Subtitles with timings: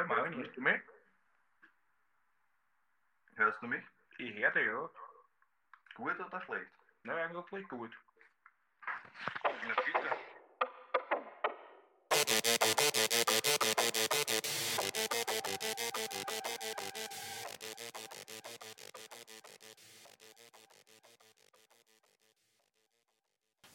[0.00, 0.80] Hallo Marvin, hörst du mich?
[3.34, 3.84] Hörst du mich?
[4.16, 4.88] Ich höre dich, ja.
[5.94, 6.70] Gut oder schlecht?
[7.02, 7.92] Na, eigentlich gut.
[9.44, 10.10] Na bitte.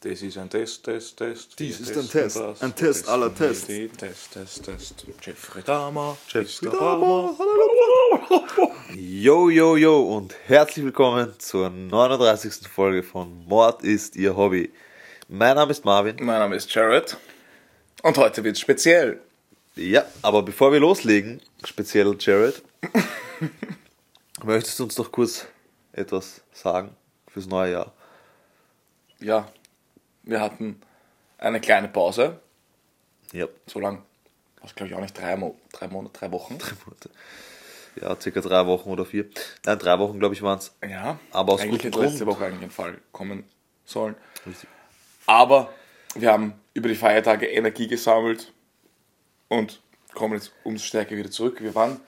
[0.07, 1.57] Das ist ein Test, Test, Test.
[1.57, 2.35] Dies ist ein Test.
[2.35, 2.61] das.
[2.61, 3.65] Ein Test aller Tests.
[3.65, 5.05] Test, Test, Test.
[5.19, 6.15] Jeffrey Dahmer.
[6.27, 7.35] Jeffrey Dahmer.
[8.95, 12.67] Yo, yo, yo und herzlich willkommen zur 39.
[12.67, 14.71] Folge von Mord ist Ihr Hobby.
[15.27, 16.17] Mein Name ist Marvin.
[16.19, 17.17] Mein Name ist Jared.
[18.03, 19.19] Und heute wird speziell.
[19.75, 22.61] Ja, aber bevor wir loslegen, speziell Jared,
[24.43, 25.47] möchtest du uns doch kurz
[25.93, 26.95] etwas sagen
[27.27, 27.91] fürs neue Jahr?
[29.19, 29.51] Ja,
[30.25, 30.81] wir hatten
[31.37, 32.39] eine kleine Pause.
[33.31, 34.03] Ja, So lang,
[34.61, 36.57] was glaube ich auch nicht, drei, Mo drei Monate, drei Wochen.
[36.85, 37.09] Monate.
[38.01, 39.25] Ja, circa drei Wochen oder vier.
[39.65, 40.75] Nein, drei Wochen, glaube ich, waren es.
[40.87, 42.25] Ja, Aber aus eigentlich gutem hätte letzte.
[42.25, 43.45] Woche eigentlich ein Fall kommen
[43.85, 44.15] sollen.
[44.45, 44.69] Richtig.
[45.27, 45.73] Aber
[46.13, 48.51] wir haben über die Feiertage Energie gesammelt
[49.47, 49.81] und
[50.13, 51.61] kommen jetzt umso stärker wieder zurück.
[51.61, 51.99] Wir waren,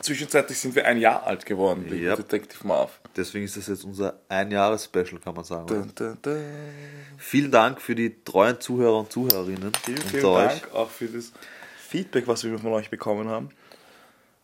[0.00, 2.16] zwischenzeitlich sind wir ein Jahr alt geworden, wegen Ja.
[2.16, 3.00] Detective Marv.
[3.16, 5.66] Deswegen ist das jetzt unser Ein-Jahres-Special, kann man sagen.
[5.66, 6.44] Dun, dun, dun.
[7.18, 10.60] Vielen Dank für die treuen Zuhörer und Zuhörerinnen Vielen, vielen euch.
[10.60, 11.32] Dank auch für das
[11.78, 13.50] Feedback, was wir von euch bekommen haben.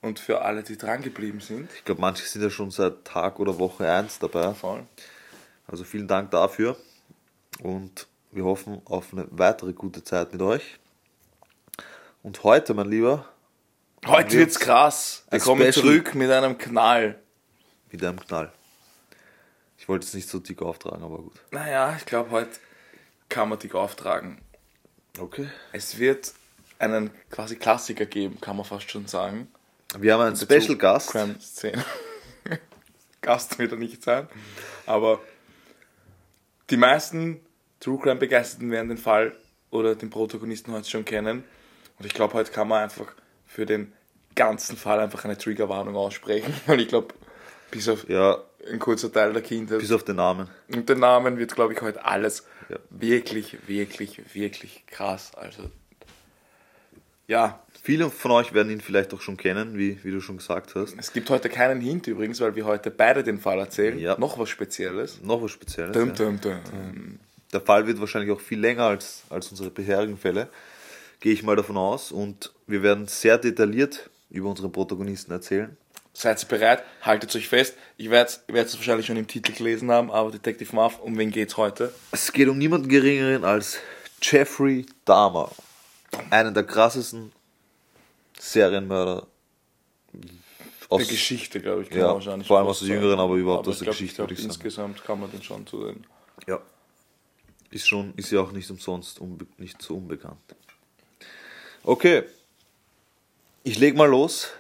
[0.03, 1.71] Und für alle, die dran geblieben sind.
[1.75, 4.55] Ich glaube, manche sind ja schon seit Tag oder Woche 1 dabei.
[4.55, 4.85] Voll.
[5.67, 6.77] Also vielen Dank dafür.
[7.63, 10.79] Und wir hoffen auf eine weitere gute Zeit mit euch.
[12.23, 13.29] Und heute, mein Lieber,
[14.07, 15.25] Heute wird's krass.
[15.31, 15.73] Wir kommen Special.
[15.73, 17.21] zurück mit einem Knall.
[17.91, 18.53] mit einem Knall.
[19.79, 21.35] Ich wollte es nicht so dick auftragen, aber gut.
[21.51, 22.51] Naja, ich glaube, heute
[23.29, 24.41] kann man dich auftragen.
[25.19, 25.49] Okay.
[25.73, 26.33] Es wird
[26.79, 29.49] einen quasi Klassiker geben, kann man fast schon sagen.
[29.99, 31.13] Wir haben einen Special Gast.
[33.21, 34.29] Gast wird er nicht sein.
[34.87, 35.21] Aber
[36.71, 37.41] die meisten
[37.81, 39.35] True Crime Begeisterten werden den Fall
[39.71, 41.45] oder den Protagonisten heute schon kennen.
[41.99, 43.13] Und ich glaube, heute kann man einfach
[43.53, 43.93] für den
[44.37, 46.55] ganzen Fall einfach eine Triggerwarnung aussprechen.
[46.67, 47.15] Und ich glaube,
[47.71, 48.39] bis auf Ja,
[48.71, 50.49] ein kurzer Teil der Kindheit bis auf den Namen.
[50.73, 52.77] und den Namen wird, glaube ich, heute alles Ja.
[52.91, 55.33] wirklich, wirklich, wirklich krass.
[55.35, 55.65] Also,
[57.27, 60.75] ja, Viele von euch werden ihn vielleicht auch schon kennen, wie, wie du schon gesagt
[60.75, 60.95] hast.
[60.99, 63.99] es gibt heute keinen Hint übrigens, weil wir heute beide den Fall erzählen.
[63.99, 64.19] Ja.
[64.19, 65.23] Noch was Spezielles.
[65.23, 65.97] Noch was Spezielles.
[65.97, 66.61] Dum, dum, dum.
[67.55, 70.49] Der Fall wird wahrscheinlich auch viel länger als, als unsere bisherigen Fälle,
[71.21, 72.13] gehe ich mal davon aus.
[72.13, 75.77] Und wir werden sehr detailliert über unsere Protagonisten erzählen.
[76.13, 76.83] Seid ihr bereit?
[77.03, 77.77] Haltet euch fest.
[77.97, 81.57] Ich werde es wahrscheinlich schon im Titel gelesen haben, aber Detective Marv, um wen geht's
[81.57, 81.95] heute?
[82.11, 83.79] Es geht um niemanden geringeren als
[84.21, 85.51] Jeffrey Dahmer.
[86.31, 87.33] Einen der krassesten
[88.39, 89.27] Serienmörder
[90.89, 93.79] aus, Der Geschichte, glaube ich, Ja, wahrscheinlich vor allem aus der jüngeren, aber überhaupt aus
[93.79, 94.51] der ich glaub, Geschichte, glaub, würde ich sagen.
[94.51, 96.05] Insgesamt kann man den schon zu den.
[96.49, 96.61] Ja.
[97.71, 100.41] Ist schon, ist ja auch nicht umsonst unbe nicht so unbekannt.
[101.83, 102.25] Okay.
[103.63, 104.51] Ich leg mal los.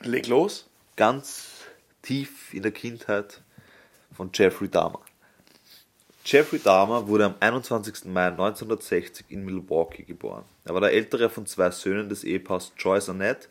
[0.00, 0.66] Leg los.
[0.96, 1.66] Ganz
[2.00, 3.42] tief in der Kindheit
[4.16, 5.00] von Jeffrey Dahmer.
[6.24, 8.06] Jeffrey Dahmer wurde am 21.
[8.06, 10.44] Mai 1960 in Milwaukee geboren.
[10.64, 13.48] Er war der ältere von zwei Söhnen des Ehepaars Joyce Arnett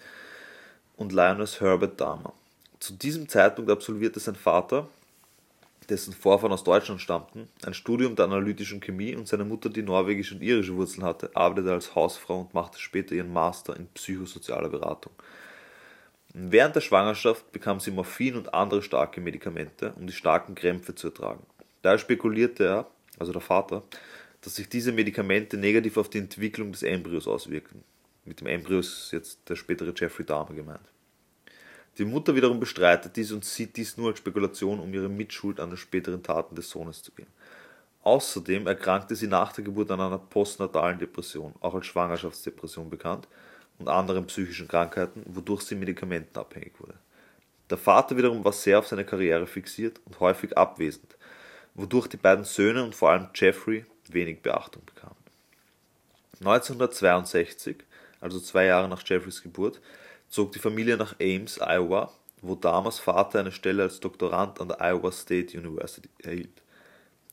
[0.98, 2.34] und Lionel Herbert Dahmer.
[2.80, 4.88] Zu diesem Zeitpunkt absolvierte sein Vater,
[5.90, 10.36] dessen Vorfahren aus Deutschland stammten, ein Studium der analytischen Chemie und seine Mutter, die norwegische
[10.36, 15.14] und irische Wurzeln hatte, arbeitete als Hausfrau und machte später ihren Master in psychosozialer Beratung.
[16.34, 21.08] Während der Schwangerschaft bekam sie Morphin und andere starke Medikamente, um die starken Krämpfe zu
[21.08, 21.46] ertragen.
[21.82, 22.88] Daher spekulierte er,
[23.20, 23.84] also der Vater,
[24.42, 27.84] dass sich diese Medikamente negativ auf die Entwicklung des Embryos auswirken.
[28.24, 30.88] Mit dem Embryo ist jetzt der spätere Jeffrey Dahmer gemeint.
[32.02, 35.70] Die Mutter wiederum bestreitet dies und sieht dies nur als Spekulation, um ihre Mitschuld an
[35.70, 37.28] den späteren Taten des Sohnes zu gehen.
[38.02, 43.28] Außerdem erkrankte sie nach der Geburt an einer postnatalen Depression, auch als Schwangerschaftsdepression bekannt,
[43.78, 46.96] und anderen psychischen Krankheiten, wodurch sie medikamentenabhängig wurde.
[47.70, 51.16] Der Vater wiederum war sehr auf seine Karriere fixiert und häufig abwesend,
[51.76, 55.14] wodurch die beiden Söhne und vor allem Jeffrey wenig Beachtung bekamen.
[56.40, 57.84] 1962,
[58.20, 59.80] also zwei Jahre nach Jeffreys Geburt,
[60.32, 62.12] zog die Familie nach Ames, Iowa,
[62.42, 66.64] wo Dahmers Vater eine Stelle als Doktorand an der Iowa State University erhielt.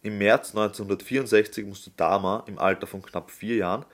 [0.02, 3.86] Im März 1964 musste Dahmer im Alter von knapp vier Jahren,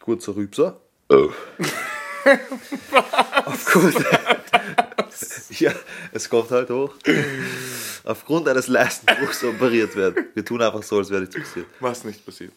[0.00, 0.80] kurzer Rübser,
[3.44, 3.96] aufgrund,
[5.50, 5.72] ja,
[6.12, 6.94] es kommt halt hoch,
[8.04, 10.26] aufgrund eines Leistenbruchs operiert werden.
[10.34, 11.66] Wir tun einfach so, als wäre nichts passiert.
[11.80, 12.52] Was nicht passiert.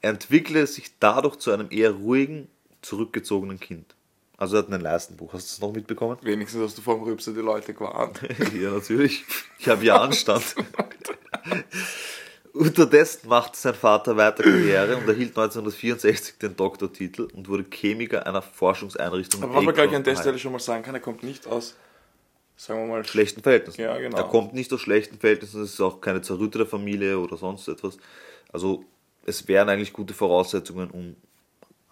[0.00, 2.46] Er entwickelte sich dadurch zu einem eher ruhigen,
[2.82, 3.96] zurückgezogenen Kind.
[4.38, 5.32] Also er hat einen Leistenbruch.
[5.32, 6.16] Hast du das noch mitbekommen?
[6.22, 8.20] Wenigstens hast du vom Rübser die Leute gewarnt.
[8.58, 9.24] ja, natürlich.
[9.58, 10.54] Ich habe ja Anstand.
[12.52, 18.40] Unterdessen machte sein Vater weiter Karriere und erhielt 1964 den Doktortitel und wurde Chemiker einer
[18.40, 19.42] Forschungseinrichtung.
[19.42, 20.14] Aber was man gleich an der.
[20.14, 21.74] Stelle schon mal sagen kann, er kommt nicht aus,
[22.56, 23.80] sagen wir mal, schlechten Verhältnissen.
[23.80, 24.16] Ja, genau.
[24.16, 27.98] Er kommt nicht aus schlechten Verhältnissen, es ist auch keine zerrüttete Familie oder sonst etwas.
[28.52, 28.84] Also
[29.26, 31.16] es wären eigentlich gute Voraussetzungen, um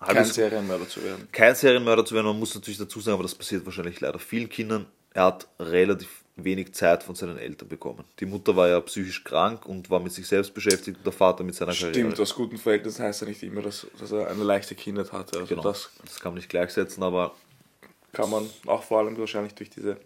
[0.01, 1.29] kein Serienmörder zu werden.
[1.33, 2.27] kein Serienmörder zu werden.
[2.27, 4.87] Man muss natürlich dazu sagen, aber das passiert wahrscheinlich leider vielen Kindern.
[5.15, 8.05] Er hat relativ wenig Zeit von seinen Eltern bekommen.
[8.21, 11.43] Die Mutter war ja psychisch krank und war mit sich selbst beschäftigt und der Vater
[11.43, 12.21] mit seiner Stimmt, Karriere.
[12.23, 15.39] aus guten Verhältnissen heißt ja nicht immer, dass, dass er eine leichte Kindheit hatte.
[15.39, 15.63] Also Genau.
[15.63, 17.35] das Das kann man nicht gleichsetzen, aber
[18.13, 19.97] kann man auch vor allem wahrscheinlich durch diese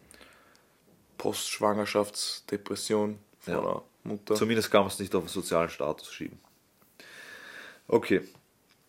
[1.19, 3.60] Postschwangerschaftsdepression von Ja.
[3.60, 4.34] der Mutter.
[4.34, 6.38] Zumindest kann man es nicht auf den sozialen Status schieben.
[7.88, 8.22] Okay.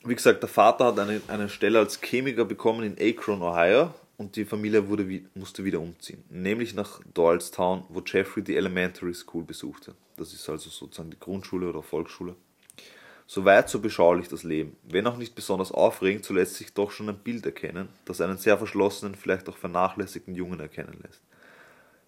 [0.04, 4.36] Wie gesagt, der Vater hat eine, eine Stelle als Chemiker bekommen in Akron, Ohio und
[4.36, 6.24] die Familie wurde, musste wieder umziehen.
[6.30, 9.94] Nämlich nach Doylestown, wo Jeffrey die Elementary School besuchte.
[10.18, 12.36] Das ist also sozusagen die Grundschule oder Volksschule.
[13.28, 14.76] Soweit so beschaulich das Leben.
[14.84, 18.38] Wenn auch nicht besonders aufregend, so lässt sich doch schon ein Bild erkennen, das einen
[18.38, 21.22] sehr verschlossenen, vielleicht auch vernachlässigten Jungen erkennen lässt.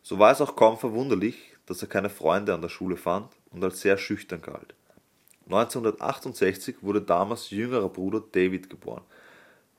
[0.01, 3.63] So war es auch kaum verwunderlich, dass er keine Freunde an der Schule fand und
[3.63, 4.73] als sehr schüchtern galt.
[5.45, 9.03] 1968 wurde damals jüngerer Bruder David geboren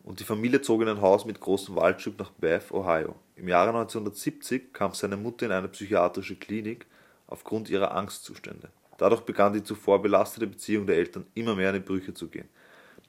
[0.04, 3.16] und die Familie zog in ein Haus mit großem Waldstück nach Bath, Ohio.
[3.36, 6.86] Im Jahre 1970 kam seine Mutter in eine psychiatrische Klinik
[7.26, 8.68] aufgrund ihrer Angstzustände.
[8.98, 12.48] Dadurch begann die zuvor belastete Beziehung der Eltern immer mehr in die Brüche zu gehen.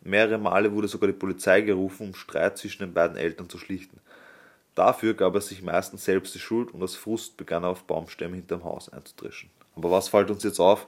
[0.01, 3.99] Mehrere Male wurde sogar die Polizei gerufen, um Streit zwischen den beiden Eltern zu schlichten.
[4.73, 8.35] Dafür gab er sich meistens selbst die Schuld und aus Frust begann er auf Baumstämme
[8.35, 9.49] hinterm Haus einzudreschen.
[9.75, 10.87] Aber was fällt uns jetzt auf?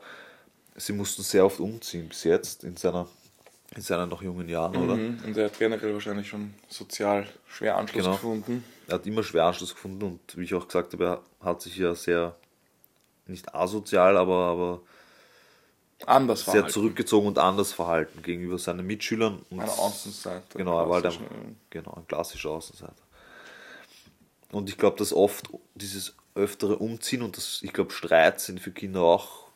[0.77, 3.07] Sie mussten sehr oft umziehen bis jetzt in, seiner,
[3.75, 4.95] in seinen noch jungen Jahren, oder?
[4.95, 5.19] Mhm.
[5.25, 8.15] Und er hat generell wahrscheinlich schon sozial schwer Anschluss Genau.
[8.15, 8.63] gefunden.
[8.87, 11.05] Er hat immer schwer Anschluss gefunden und wie ich auch gesagt habe,
[11.41, 12.35] er hat sich ja sehr,
[13.25, 14.81] nicht asozial, aber, aber
[16.05, 16.69] Anders sehr verhalten.
[16.73, 19.43] zurückgezogen und anders verhalten gegenüber seinen Mitschülern.
[19.49, 20.57] Und Eine Außenseite.
[20.59, 22.93] Genau, er war halt ein, genau, ein klassischer Außenseiter.
[24.51, 28.71] Und ich glaube, dass oft dieses öftere Umziehen und das, ich glaube, Streit sind für
[28.71, 29.46] Kinder auch,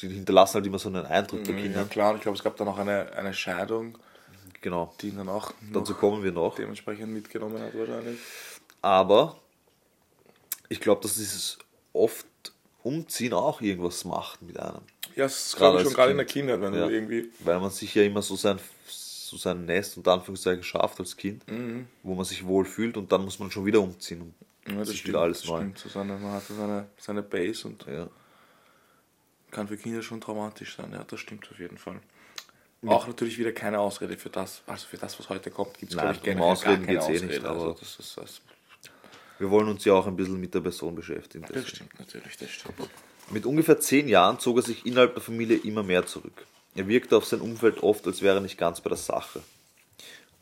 [0.00, 1.88] die hinterlassen halt immer so einen Eindruck bei Ja, Kindern.
[1.88, 3.98] klar, und ich glaube, es gab dann auch eine, eine Scheidung,
[4.62, 6.56] Genau, die ihn dann auch dazu kommen wir noch.
[6.56, 8.18] dementsprechend mitgenommen hat wahrscheinlich.
[8.82, 9.36] Aber
[10.68, 11.58] ich glaube, dass dieses
[11.92, 12.26] oft
[12.82, 14.80] Umziehen auch irgendwas macht mit einem.
[15.14, 16.86] Ja, das Gerade glaube ich schon gerade in der Kindheit, wenn Ja.
[16.86, 20.98] du irgendwie Weil man sich ja immer so sein, so sein Nest unter Anführungszeichen schafft
[21.00, 21.44] als Kind,
[22.02, 24.22] wo man sich wohl fühlt und dann muss man schon wieder umziehen.
[24.22, 24.34] Und
[24.66, 24.78] Mhm.
[24.78, 25.56] Ja, das stimmt, alles das neu.
[25.58, 25.78] stimmt.
[25.78, 28.08] So seine, man hat so seine, seine Base und Ja.
[29.50, 30.90] Kann für Kinder schon traumatisch sein.
[30.92, 32.00] Ja, das stimmt auf jeden Fall.
[32.86, 35.96] Auch natürlich wieder keine Ausrede für das, also für das, was heute kommt, gibt es
[35.96, 37.26] Nein, glaube ich um Ausreden gar keine geht's eh Ausrede.
[37.26, 38.40] nicht, aber- also das, ist, das,
[39.38, 41.42] Wir wollen uns ja auch ein bisschen mit der Person beschäftigen.
[41.44, 41.68] das deswegen.
[41.76, 42.74] stimmt natürlich, das stimmt.
[43.30, 46.46] Mit ungefähr zehn Jahren zog er sich innerhalb der Familie immer mehr zurück.
[46.76, 49.42] Er wirkte auf sein Umfeld oft, als wäre er nicht ganz bei der Sache.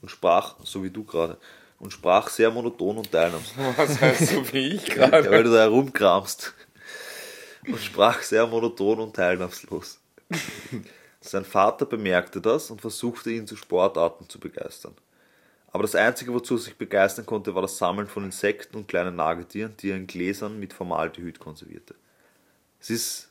[0.02, 1.38] Und sprach, so wie du gerade,
[1.78, 3.56] und sprach sehr monoton und teilnahmslos.
[3.76, 5.30] Was heißt so wie ich Ja, gerade?
[5.30, 6.52] weil du da herumkramst.
[7.66, 10.00] Und sprach sehr monoton und teilnahmslos.
[11.20, 14.94] Sein Vater bemerkte das und versuchte ihn zu Sportarten zu begeistern.
[15.72, 19.16] Aber das Einzige, wozu er sich begeistern konnte, war das Sammeln von Insekten und kleinen
[19.16, 21.94] Nagetieren, die er in Gläsern mit Formaldehyd konservierte.
[22.80, 23.28] Es ist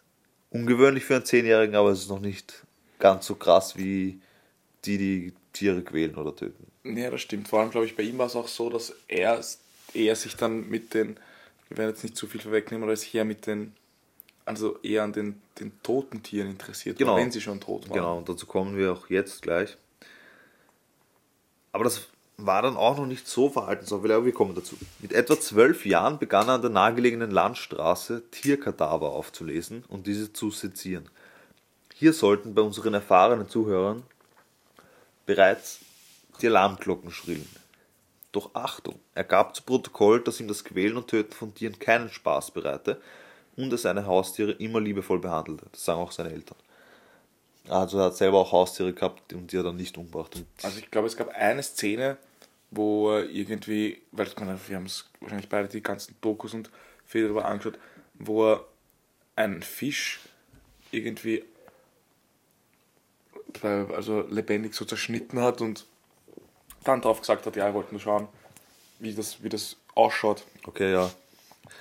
[0.49, 2.65] ungewöhnlich für einen Zehnjährigen, aber es ist noch nicht
[2.99, 4.19] ganz so krass wie
[4.85, 6.67] die, die Tiere quälen oder töten.
[6.83, 7.47] Ja, das stimmt.
[7.47, 9.41] Vor allem, glaube ich, bei ihm war es auch so, dass er,
[9.93, 11.17] er sich dann mit den,
[11.69, 13.73] wir werden jetzt nicht zu viel vorwegnehmen, aber sich eher mit den,
[14.45, 17.15] also eher an den, den toten Tieren interessiert Genau.
[17.15, 17.95] wenn sie schon tot waren.
[17.95, 19.77] Genau, und dazu kommen wir auch jetzt gleich.
[21.71, 22.07] Aber das
[22.37, 24.75] war dann auch noch nicht so verhaltensauffällig, aber wir kommen dazu.
[24.99, 30.49] Mit etwa zwölf Jahren begann er an der nahegelegenen Landstraße Tierkadaver aufzulesen und diese zu
[30.51, 31.09] sezieren.
[31.93, 34.03] Hier sollten bei unseren erfahrenen Zuhörern
[35.25, 35.79] bereits
[36.41, 37.47] die Alarmglocken schrillen.
[38.31, 42.09] Doch Achtung, er gab zu Protokoll, dass ihm das Quälen und Töten von Tieren keinen
[42.09, 42.99] Spaß bereite
[43.55, 45.65] und er seine Haustiere immer liebevoll behandelte.
[45.71, 46.57] Das sagen auch seine Eltern.
[47.69, 50.35] Also er hat selber auch Haustiere gehabt und die er dann nicht umgebracht.
[50.35, 52.17] Und Also ich glaube, es gab eine Szene,
[52.71, 56.69] wo er irgendwie, weil wir haben es wahrscheinlich beide die ganzen Dokus und
[57.05, 57.79] Filme darüber angeschaut,
[58.15, 58.65] wo er
[59.35, 60.19] einen Fisch
[60.91, 61.43] irgendwie
[63.61, 65.85] also lebendig so zerschnitten hat und
[66.83, 68.27] dann drauf gesagt hat, ja, er wollte nur schauen,
[68.99, 70.43] wie das, wie das ausschaut.
[70.65, 71.11] okay, ja.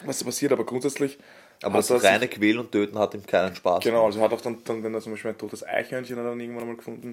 [0.05, 1.19] Was passiert, aber grundsätzlich.
[1.63, 3.83] Aber das sich- reine Quälen und Töten hat ihm keinen Spaß.
[3.85, 6.31] Genau, also hat auch dann, dann wenn er zum Beispiel ein totes Eichhörnchen hat er
[6.31, 7.09] dann irgendwann mal gefunden.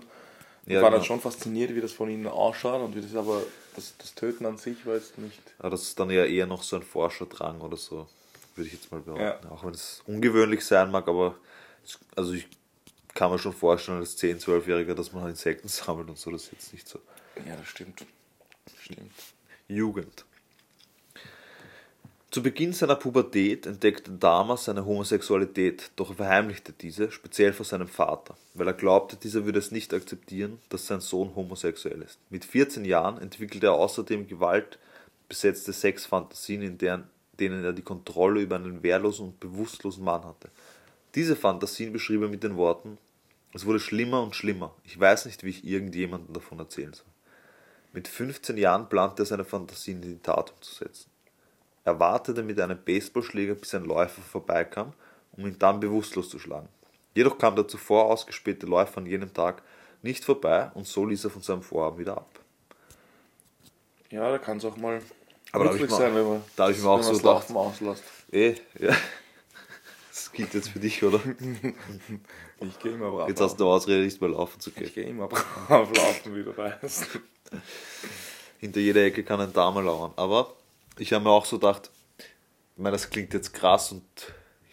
[0.65, 0.97] Und Ja, war genau.
[0.99, 3.41] dann schon fasziniert, wie das von ihnen ausschaut und wie das aber
[3.75, 5.39] das, das Töten an sich war jetzt nicht.
[5.59, 8.07] Aber das ist dann ja eher noch so ein Forscherdrang oder so,
[8.55, 9.47] würde ich jetzt mal behaupten.
[9.49, 11.35] Auch wenn es ungewöhnlich sein mag, aber
[11.85, 12.47] es- also ich
[13.15, 16.51] kann mir schon vorstellen, als 10-, 12-Jähriger, dass man Insekten sammelt und so, das ist
[16.51, 16.99] jetzt nicht so.
[17.47, 18.05] Ja, das stimmt.
[18.81, 19.11] Stimmt.
[19.67, 20.25] Jugend.
[22.31, 27.87] Zu Beginn seiner Pubertät entdeckte Dahmer seine Homosexualität, doch er verheimlichte diese, speziell vor seinem
[27.87, 32.19] Vater, weil er glaubte, dieser würde es nicht akzeptieren, dass sein Sohn homosexuell ist.
[32.29, 37.05] Mit 14 Jahren entwickelte er außerdem gewaltbesetzte Sexfantasien, in deren,
[37.39, 40.49] denen er die Kontrolle über einen wehrlosen und bewusstlosen Mann hatte.
[41.15, 42.99] Diese Fantasien beschrieb er mit den Worten,
[43.55, 47.07] es wurde schlimmer und schlimmer, ich weiß nicht, wie ich irgendjemandem davon erzählen soll.
[47.91, 51.08] Mit 15 Jahren plante er seine Fantasien in die Tat umzusetzen.
[51.85, 54.93] Er wartete mit einem Baseballschläger, bis ein Läufer vorbeikam,
[55.33, 56.69] um ihn dann bewusstlos zu schlagen.
[57.15, 59.61] Jedoch kam der zuvor ausgespähte Läufer an jenem Tag
[60.01, 62.29] nicht vorbei und so ließ er von seinem Vorhaben wieder ab.
[64.11, 65.01] Ja, da kann es auch mal
[65.51, 67.23] Aber da hab ich mal- sein, wenn man, da hab ich mir auch so gedacht.
[67.49, 68.03] Laufen auslässt.
[68.31, 68.95] Eh, ja.
[70.11, 71.19] Das gilt jetzt für dich, oder?
[72.61, 74.83] Ich gehe immer brav Jetzt hast du eine Ausrede, nicht mehr laufen zu gehen.
[74.83, 77.07] Ich gehe immer brav laufen, wie du weißt.
[78.59, 80.11] Hinter jeder Ecke kann ein Dame lauern.
[80.17, 80.53] Aber
[80.99, 84.03] ich habe mir auch so gedacht, ich meine, das klingt jetzt krass und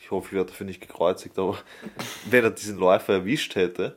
[0.00, 1.58] ich hoffe, ich werde dafür nicht gekreuzigt, aber
[2.30, 3.96] wenn er diesen Läufer erwischt hätte,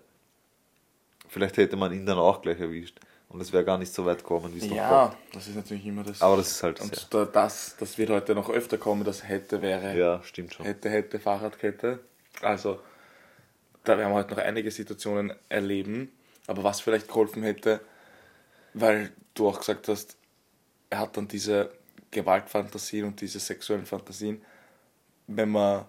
[1.28, 3.00] vielleicht hätte man ihn dann auch gleich erwischt.
[3.30, 5.36] Und es wäre gar nicht so weit gekommen, wie es noch Ja, kommt.
[5.36, 6.20] das ist natürlich immer das.
[6.20, 7.06] Aber das ist halt und sehr.
[7.12, 10.66] da, das, das wird heute noch öfter kommen, das hätte, wäre, Ja, stimmt schon.
[10.66, 12.00] hätte, hätte, Fahrradkette.
[12.42, 12.80] Also,
[13.84, 16.12] da werden wir heute noch einige Situationen erleben.
[16.48, 17.82] Aber was vielleicht geholfen hätte,
[18.74, 20.18] weil du auch gesagt hast,
[20.90, 21.70] er hat dann diese
[22.12, 24.42] Gewaltfantasien und diese sexuellen Fantasien,
[25.28, 25.86] wenn man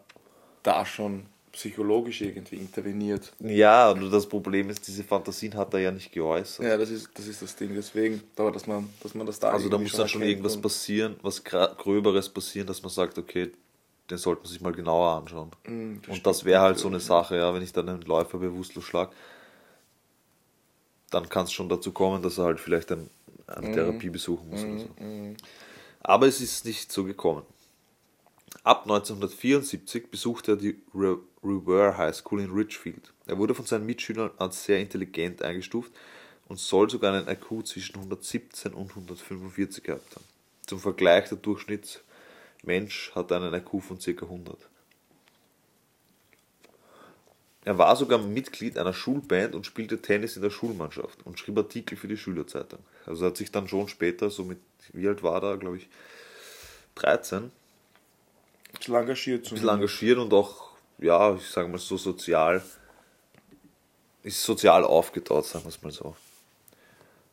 [0.62, 3.32] da schon psychologisch irgendwie interveniert.
[3.40, 6.64] Ja, nur das Problem ist, diese Fantasien hat er ja nicht geäußert.
[6.64, 7.74] Ja, das ist das, ist das Ding.
[7.74, 10.62] Deswegen, aber dass man, dass man das da also da muss dann schon irgendwas und-
[10.62, 13.50] passieren, was Gröberes passieren, dass man sagt, okay,
[14.10, 15.50] den sollte man sich mal genauer anschauen.
[15.66, 17.00] Mm, das Und das wäre halt so eine.
[17.00, 19.10] Sache, ja, wenn ich dann einen Läufer bewusstlos schlag,
[21.10, 23.10] dann kann es schon dazu kommen, dass er halt vielleicht ein,
[23.46, 24.88] eine Therapie besuchen muss oder so.
[26.00, 27.44] Aber es ist nicht so gekommen.
[28.62, 33.14] Ab 1974 besuchte er die Re Revere High School in Richfield.
[33.26, 35.92] Er wurde von seinen Mitschülern als sehr intelligent eingestuft
[36.48, 40.24] und soll sogar einen IQ zwischen 117 und 145 gehabt haben.
[40.66, 44.10] Zum Vergleich, der Durchschnittsmensch hat einen IQ von ca.
[44.10, 44.68] 100.
[47.64, 51.96] Er war sogar Mitglied einer Schulband und spielte Tennis in der Schulmannschaft und schrieb Artikel
[51.96, 52.80] für die Schülerzeitung.
[53.10, 54.60] Also er hat sich dann schon später, so mit,
[54.92, 55.88] wie alt war er, glaube ich,
[56.94, 61.96] 13, ein Ein bisschen engagiert zu bisschen engagiert und auch, ja, ich sage mal so
[61.96, 62.62] sozial,
[64.22, 66.14] ist sozial aufgetaut, sagen wir es mal so.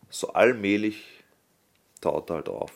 [0.09, 1.03] So allmählich
[2.01, 2.71] taut er halt auf.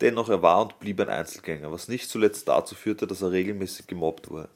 [0.00, 3.86] Dennoch, er war und blieb ein Einzelgänger, was nicht zuletzt dazu führte, dass er regelmäßig
[3.86, 4.48] gemobbt wurde.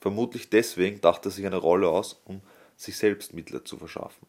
[0.00, 2.40] Vermutlich deswegen dachte er sich eine Rolle aus, um
[2.76, 4.26] sich selbst Mitleid zu verschaffen.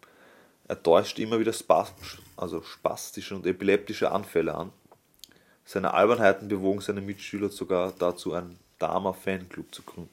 [0.67, 1.93] Er täuschte immer wieder spas
[2.37, 4.71] also spastische und epileptische Anfälle an.
[5.65, 10.09] Seine Albernheiten bewogen seine Mitschüler sogar dazu, einen Dama-Fanclub zu gründen.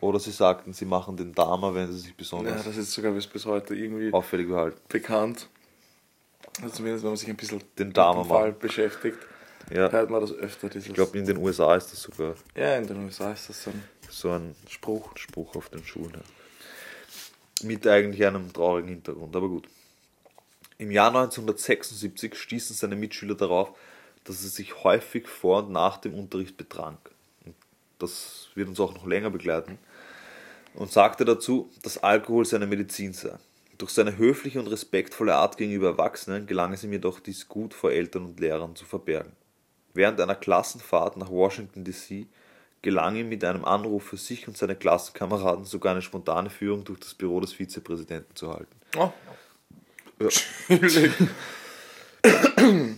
[0.00, 3.12] Oder sie sagten, sie machen den Dama, wenn sie sich Ja, besonders das ist sogar
[3.12, 4.80] bis, bis heute irgendwie auffällig behalten.
[4.88, 5.48] bekannt.
[6.62, 9.18] Also zumindest wenn man sich ein bisschen Den mit Dama dem Fall beschäftigt,
[9.70, 10.70] Ja, hört man das öfter.
[10.70, 13.62] Dieses, ich glaube, in den USA ist das sogar ja, in den USA ist das
[13.62, 15.14] so ein so ein Spruch.
[15.16, 16.14] Spruch auf den Schulen.
[16.14, 17.66] Ja.
[17.68, 19.68] Mit eigentlich einem traurigen Hintergrund, aber gut.
[20.80, 23.78] Im Jahr 1976 stießen seine Mitschüler darauf,
[24.24, 26.98] dass er sich häufig vor und nach dem Unterricht betrank.
[27.98, 29.78] Das wird uns auch noch länger begleiten.
[30.72, 33.34] Und sagte dazu, dass Alkohol seine Medizin sei.
[33.76, 37.92] Durch seine höfliche und respektvolle Art gegenüber Erwachsenen gelang es ihm jedoch, dies gut vor
[37.92, 39.32] Eltern und Lehrern zu verbergen.
[39.92, 42.26] Während einer Klassenfahrt nach Washington DC
[42.80, 47.00] gelang ihm mit einem Anruf für sich und seine Klassenkameraden sogar eine spontane Führung durch
[47.00, 48.80] das Büro des Vizepräsidenten zu halten.
[48.96, 49.12] Oh.
[50.20, 50.28] Ja.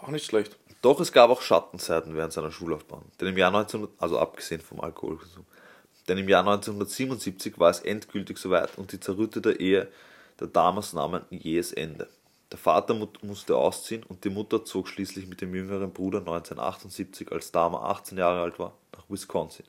[0.00, 0.56] Auch nicht schlecht.
[0.80, 3.02] Doch es gab auch Schattenseiten während seiner Schullaufbahn.
[3.20, 5.44] Denn im Jahr 1900, also abgesehen vom Alkoholkonsum,
[6.06, 9.88] denn im Jahr 1977 war es endgültig soweit und die zerrüttete Ehe
[10.38, 12.08] der Damas nahm ein jähes Ende.
[12.52, 17.32] Der Vater mu- musste ausziehen und die Mutter zog schließlich mit dem jüngeren Bruder 1978,
[17.32, 19.66] als Dama 18 Jahre alt war, nach Wisconsin.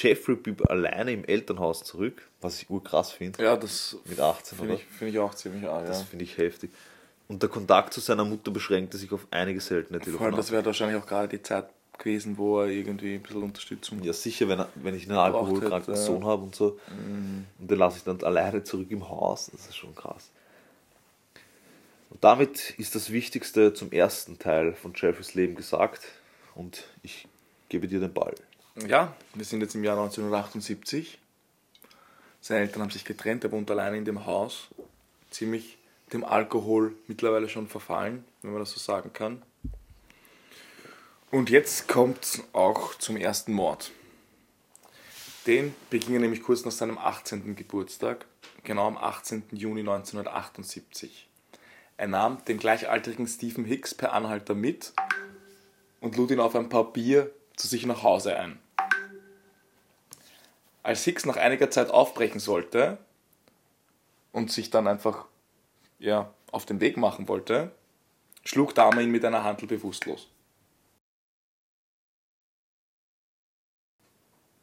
[0.00, 3.42] Jeffrey blieb alleine im Elternhaus zurück, was ich urkrass finde.
[3.42, 5.86] Ja, das Mit 18, finde ich, find ich auch ziemlich arg.
[5.86, 6.04] Das Ja.
[6.04, 6.70] finde ich heftig.
[7.26, 10.36] Und der Kontakt zu seiner Mutter beschränkte sich auf einige seltene Vor allem, Telefonate.
[10.36, 11.66] das wäre wahrscheinlich auch gerade die Zeit
[11.98, 15.92] gewesen, wo er irgendwie ein bisschen Unterstützung Ja, sicher, wenn, er- wenn ich einen alkoholkranken
[15.94, 16.06] hätte, ja.
[16.06, 16.78] Sohn habe und so.
[17.58, 19.50] Und den lasse ich dann alleine zurück im Haus.
[19.52, 20.30] Das ist schon krass.
[22.20, 26.06] Damit ist das Wichtigste zum ersten Teil von Jeffreys Leben gesagt
[26.54, 27.26] und ich
[27.68, 28.34] gebe dir den Ball.
[28.86, 31.18] Ja, wir sind jetzt im Jahr 1978.
[32.40, 34.68] Seine Eltern haben sich getrennt, er wohnt alleine in dem Haus.
[35.30, 35.78] Ziemlich
[36.12, 39.42] dem Alkohol mittlerweile schon verfallen, wenn man das so sagen kann.
[41.30, 43.90] Und jetzt kommt es auch zum ersten Mord.
[45.46, 47.56] Den beging er nämlich kurz nach seinem 18.
[47.56, 48.26] Geburtstag,
[48.64, 49.44] genau am 18.
[49.50, 51.28] Juni 1978.
[51.96, 54.92] Er nahm den gleichaltrigen Stephen Hicks per Anhalter mit
[56.00, 58.58] und lud ihn auf ein paar Bier zu sich nach Hause ein.
[60.88, 62.96] Als Hicks nach einiger Zeit aufbrechen sollte
[64.32, 65.26] und sich dann einfach
[65.98, 67.72] ja, auf den Weg machen wollte,
[68.42, 70.30] schlug Dahmer ihn mit einer Handel bewusstlos.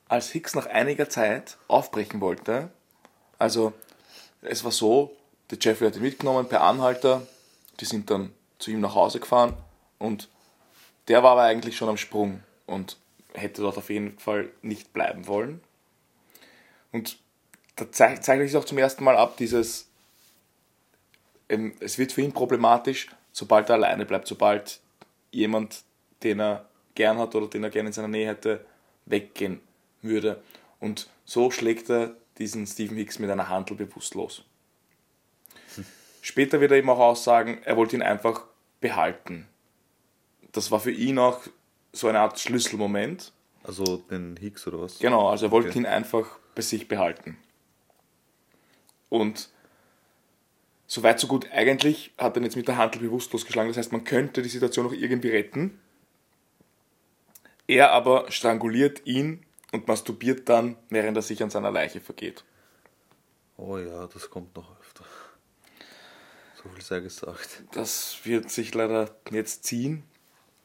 [0.08, 2.72] Als Hicks nach einiger Zeit aufbrechen wollte,
[3.38, 3.74] also
[4.42, 5.16] es war so,
[5.52, 7.22] der Jeffrey hat ihn mitgenommen per Anhalter,
[7.80, 9.54] die sind dann zu ihm nach Hause gefahren
[10.00, 10.28] und
[11.08, 12.98] der war aber eigentlich schon am Sprung und
[13.36, 15.62] hätte dort auf jeden Fall nicht bleiben wollen.
[16.96, 17.18] Und
[17.76, 19.90] da zeigt, zeichnet sich auch zum ersten Mal ab, dieses,
[21.50, 24.80] ähm, es wird für ihn problematisch, sobald er alleine bleibt, sobald
[25.30, 25.84] jemand,
[26.24, 28.66] den er gern hat oder den er gerne in seiner Nähe hätte,
[29.06, 29.60] weggehen
[30.02, 30.42] würde.
[30.80, 34.44] Und so schlägt er diesen Stephen Hicks mit einer Handel bewusstlos.
[36.22, 38.46] Später wird er eben auch aussagen, er wollte ihn einfach
[38.80, 39.50] behalten.
[40.54, 41.42] Das war für ihn auch
[41.92, 43.34] so eine Art Schlüsselmoment.
[43.64, 45.00] Also den Hicks oder was?
[45.00, 45.80] Genau, also er wollte Okay.
[45.80, 47.38] ihn einfach bei sich behalten.
[49.10, 49.50] Und
[50.88, 51.52] soweit so gut.
[51.52, 53.70] Eigentlich hat er jetzt mit der Handel bewusstlos geschlagen.
[53.70, 55.80] Das heißt, man könnte die Situation noch irgendwie retten.
[57.68, 62.44] Er aber stranguliert ihn und masturbiert dann, während er sich an seiner Leiche vergeht.
[63.58, 65.04] Oh ja, das kommt noch öfter.
[66.62, 67.64] So viel sei gesagt.
[67.74, 70.04] Das wird sich leider jetzt ziehen.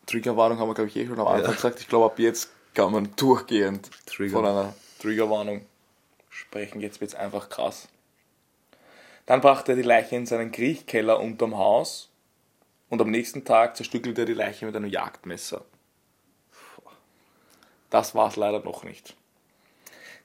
[0.06, 1.52] Triggerwarnung haben wir, glaube ich, eh schon am Anfang Ja.
[1.54, 1.80] gesagt.
[1.80, 4.32] Ich glaube, ab jetzt kann man durchgehend Trigger.
[4.32, 5.64] von einer Triggerwarnung
[6.30, 6.80] sprechen.
[6.80, 7.88] Jetzt wird es einfach krass.
[9.26, 12.08] Dann brachte er die Leiche in seinen Kriechkeller unterm Haus
[12.88, 15.64] und am nächsten Tag zerstückelte er die Leiche mit einem Jagdmesser.
[17.90, 19.16] Das war es leider noch nicht.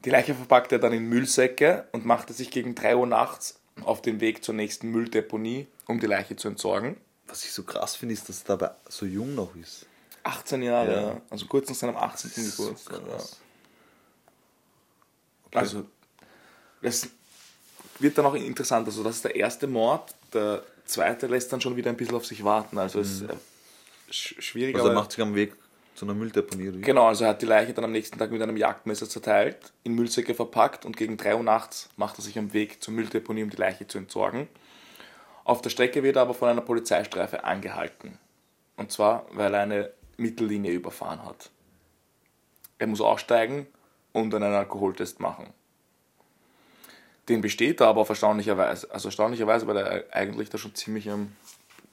[0.06, 4.02] Die Leiche verpackte er dann in Müllsäcke und machte sich gegen 3 Uhr nachts auf
[4.02, 6.96] den Weg zur nächsten Mülldeponie, um die Leiche zu entsorgen.
[7.28, 9.88] Was ich so krass finde, ist, dass er dabei so jung noch ist.
[10.24, 11.22] 18 Jahre, Ja.
[11.32, 12.30] also kurz nach seinem 18.
[12.44, 13.02] So Geburtstag.
[13.02, 13.08] Ja.
[13.08, 13.39] krass.
[15.54, 15.86] Also,
[16.86, 17.10] das
[18.00, 18.88] wird dann auch interessant.
[18.88, 20.13] Also, das ist der erste Mord.
[20.34, 22.78] Der zweite lässt dann schon wieder ein bisschen auf sich warten.
[22.78, 23.34] Also, es ist äh,
[24.12, 24.76] sch- schwierig.
[24.76, 25.54] Also er macht sich am Weg
[25.95, 26.69] zu einer Mülldeponie.
[26.69, 26.82] oder wie?
[26.82, 29.93] Genau, also er hat die Leiche dann am nächsten Tag mit einem Jagdmesser zerteilt, in
[29.95, 33.50] Müllsäcke verpackt und gegen 3 Uhr nachts macht er sich am Weg zur Mülldeponie, um
[33.50, 34.50] die Leiche zu entsorgen.
[35.45, 38.17] Auf der Strecke wird er aber von einer Polizeistreife angehalten.
[38.76, 41.50] Und zwar, weil er eine Mittellinie überfahren hat.
[42.78, 43.67] Er muss aussteigen
[44.12, 45.54] und einen Alkoholtest machen.
[47.28, 48.92] Den besteht er aber auf erstaunlicherweise.
[48.92, 51.36] Also erstaunlicherweise, weil er eigentlich da schon ziemlich am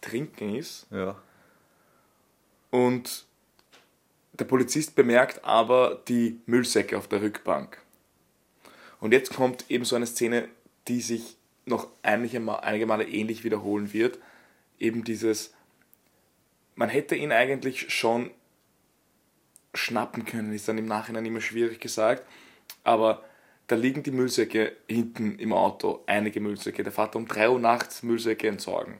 [0.00, 0.86] Trinken ist.
[0.90, 1.20] Ja.
[2.70, 3.24] Und
[4.34, 7.78] der Polizist bemerkt aber die Müllsäcke auf der Rückbank.
[9.00, 10.48] Und jetzt kommt eben so eine Szene,
[10.88, 14.18] die sich noch einige, Ma- einige Male ähnlich wiederholen wird.
[14.78, 15.54] Eben dieses,
[16.74, 18.30] man hätte ihn eigentlich schon
[19.74, 22.26] schnappen können, ist dann im Nachhinein immer schwierig gesagt.
[22.84, 23.24] Aber
[23.66, 26.82] da liegen die Müllsäcke hinten im Auto, einige Müllsäcke.
[26.82, 28.98] Der Vater um 3 Uhr nachts Müllsäcke entsorgen.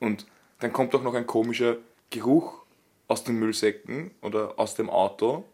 [0.00, 0.26] Und
[0.60, 1.78] dann kommt auch noch ein komischer
[2.10, 2.62] Geruch
[3.08, 5.44] aus den Müllsäcken oder aus dem Auto.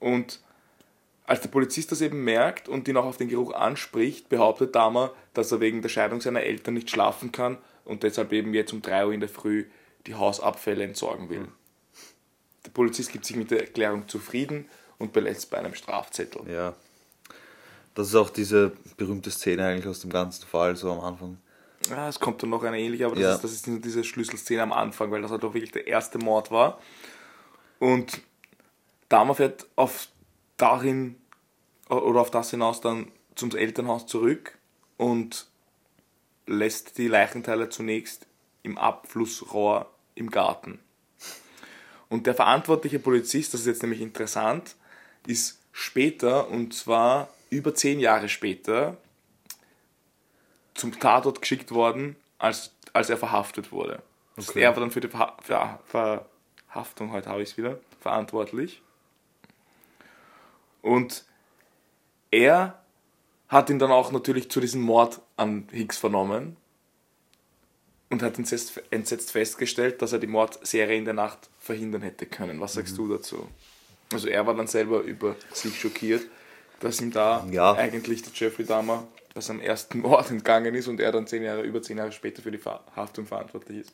[0.00, 0.40] Und
[1.26, 5.12] als der Polizist das eben merkt und ihn auch auf den Geruch anspricht, behauptet Dahmer,
[5.34, 8.82] dass er wegen der Scheidung seiner Eltern nicht schlafen kann und deshalb eben jetzt um
[8.82, 9.66] 3 Uhr in der Früh
[10.06, 11.48] die Hausabfälle entsorgen will.
[12.64, 16.50] Der Polizist gibt sich mit der Erklärung zufrieden und belässt bei einem Strafzettel.
[16.50, 16.74] Ja.
[17.98, 21.36] Das ist auch diese berühmte Szene eigentlich aus dem ganzen Fall, so am Anfang.
[21.90, 23.34] Ja, es kommt dann noch eine ähnliche, aber das, Ja.
[23.34, 26.18] ist, das ist nur diese Schlüsselszene am Anfang, weil das halt auch wirklich der erste
[26.18, 26.78] Mord war.
[27.80, 28.20] Und
[29.08, 30.06] Dahmer fährt auf
[30.58, 31.16] dahin
[31.88, 34.56] oder auf das hinaus dann zum Elternhaus zurück
[34.96, 35.48] und
[36.46, 38.28] lässt die Leichenteile zunächst
[38.62, 40.78] im Abflussrohr im Garten.
[42.08, 44.76] Und der verantwortliche Polizist, das ist jetzt nämlich interessant,
[45.26, 48.96] ist später, und zwar über zehn Jahre später,
[50.74, 54.02] zum Tatort geschickt worden, als, als er verhaftet wurde.
[54.36, 54.60] Heißt, Okay.
[54.60, 55.80] Er war dann für die Verha Ver
[56.68, 58.82] Verhaftung, heute habe ich es wieder, verantwortlich.
[60.82, 61.24] Und
[62.30, 62.80] er
[63.48, 66.56] hat ihn dann auch natürlich zu diesem Mord an Hicks vernommen.
[68.10, 72.58] und hat entsetzt, entsetzt festgestellt, dass er die Mordserie in der Nacht verhindern hätte können.
[72.60, 73.48] Was sagst du dazu?
[74.12, 76.22] Also er war dann selber über sich schockiert,
[76.80, 77.72] dass ihm da Ja.
[77.74, 81.62] eigentlich der Jeffrey Dahmer bei seinem ersten Mord entgangen ist und er dann zehn Jahre,
[81.62, 83.92] über zehn Jahre später für die Ver- Haftung verantwortlich ist.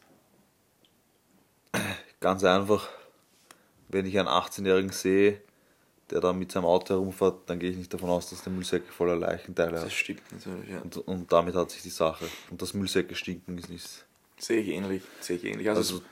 [2.20, 2.88] Ganz einfach,
[3.88, 5.40] wenn ich einen 18-Jährigen sehe,
[6.10, 8.90] der da mit seinem Auto herumfährt, dann gehe ich nicht davon aus, dass der Müllsäcke
[8.92, 9.92] voller Leichenteile Das hat.
[9.92, 10.80] stimmt natürlich, ja.
[10.80, 12.26] Und, und damit hat sich die Sache.
[12.50, 14.04] Und das Müllsäcke stinken ist nicht.
[14.38, 15.68] Sehe ich ähnlich, sehe ich ähnlich.
[15.68, 16.04] Also, Also-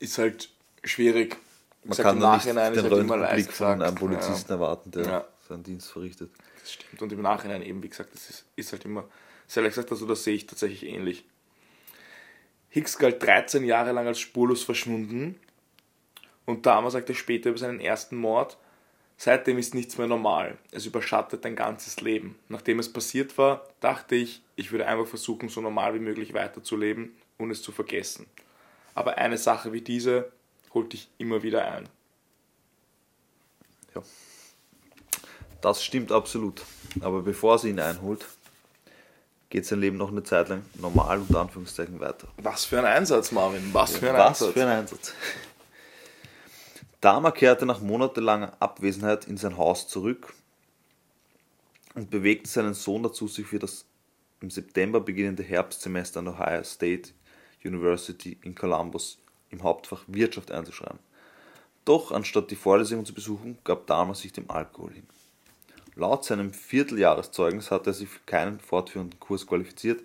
[0.00, 0.50] es ist halt
[0.82, 1.36] schwierig.
[1.84, 3.82] Man Gesagt, kann im nicht Nachhinein ist den halt Röntgenblick von gesagt.
[3.82, 5.24] einem Polizisten erwarten, der Ja.
[5.46, 6.30] Seinen Dienst verrichtet.
[6.60, 7.02] Das stimmt.
[7.02, 9.08] Und im Nachhinein eben, wie gesagt, das ist, ist halt immer
[9.46, 11.24] sehr leicht gesagt, also das sehe ich tatsächlich ähnlich.
[12.70, 15.38] Hicks galt 13 Jahre lang als spurlos verschwunden
[16.46, 18.58] und Dahmer sagte später über seinen ersten Mord,
[19.16, 20.58] seitdem ist nichts mehr normal.
[20.72, 22.38] Es überschattet dein ganzes Leben.
[22.48, 27.14] Nachdem es passiert war, dachte ich, ich würde einfach versuchen, so normal wie möglich weiterzuleben
[27.38, 28.26] und es zu vergessen.
[28.94, 30.32] Aber eine Sache wie diese
[30.72, 31.88] holt dich immer wieder ein.
[33.94, 34.02] Ja.
[35.64, 36.60] Das stimmt absolut.
[37.00, 38.26] Aber bevor sie ihn einholt,
[39.48, 42.28] geht sein Leben noch eine Zeit lang normal unter Anführungszeichen weiter.
[42.36, 43.72] Was für ein Einsatz, Marvin.
[43.72, 44.52] Was für ein Was Einsatz.
[44.52, 45.14] für ein Einsatz.
[47.00, 50.34] Dahmer kehrte nach monatelanger Abwesenheit in sein Haus zurück
[51.94, 53.86] und bewegte seinen Sohn dazu, sich für das
[54.42, 57.12] im September beginnende Herbstsemester an der Ohio State
[57.64, 59.16] University in Columbus
[59.48, 60.98] im Hauptfach Wirtschaft einzuschreiben.
[61.86, 65.06] Doch anstatt die Vorlesungen zu besuchen, gab Dahmer sich dem Alkohol hin.
[65.96, 70.04] Laut seinem Vierteljahreszeugnis hatte er sich für keinen fortführenden Kurs qualifiziert,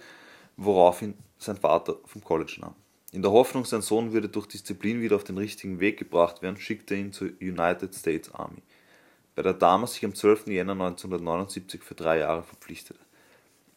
[0.56, 2.75] woraufhin sein Vater vom College nahm.
[3.12, 6.58] In der Hoffnung, sein Sohn würde durch Disziplin wieder auf den richtigen Weg gebracht werden,
[6.58, 8.62] schickte er ihn zur United States Army,
[9.34, 10.47] bei der Dahmer sich am 12.
[10.47, 12.99] Jänner 1979 für drei Jahre verpflichtete.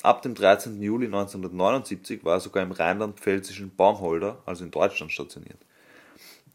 [0.02, 0.82] Ab dem 13.
[0.82, 5.60] Juli 1979 war er sogar im rheinland-pfälzischen Baumholder, also in Deutschland, stationiert.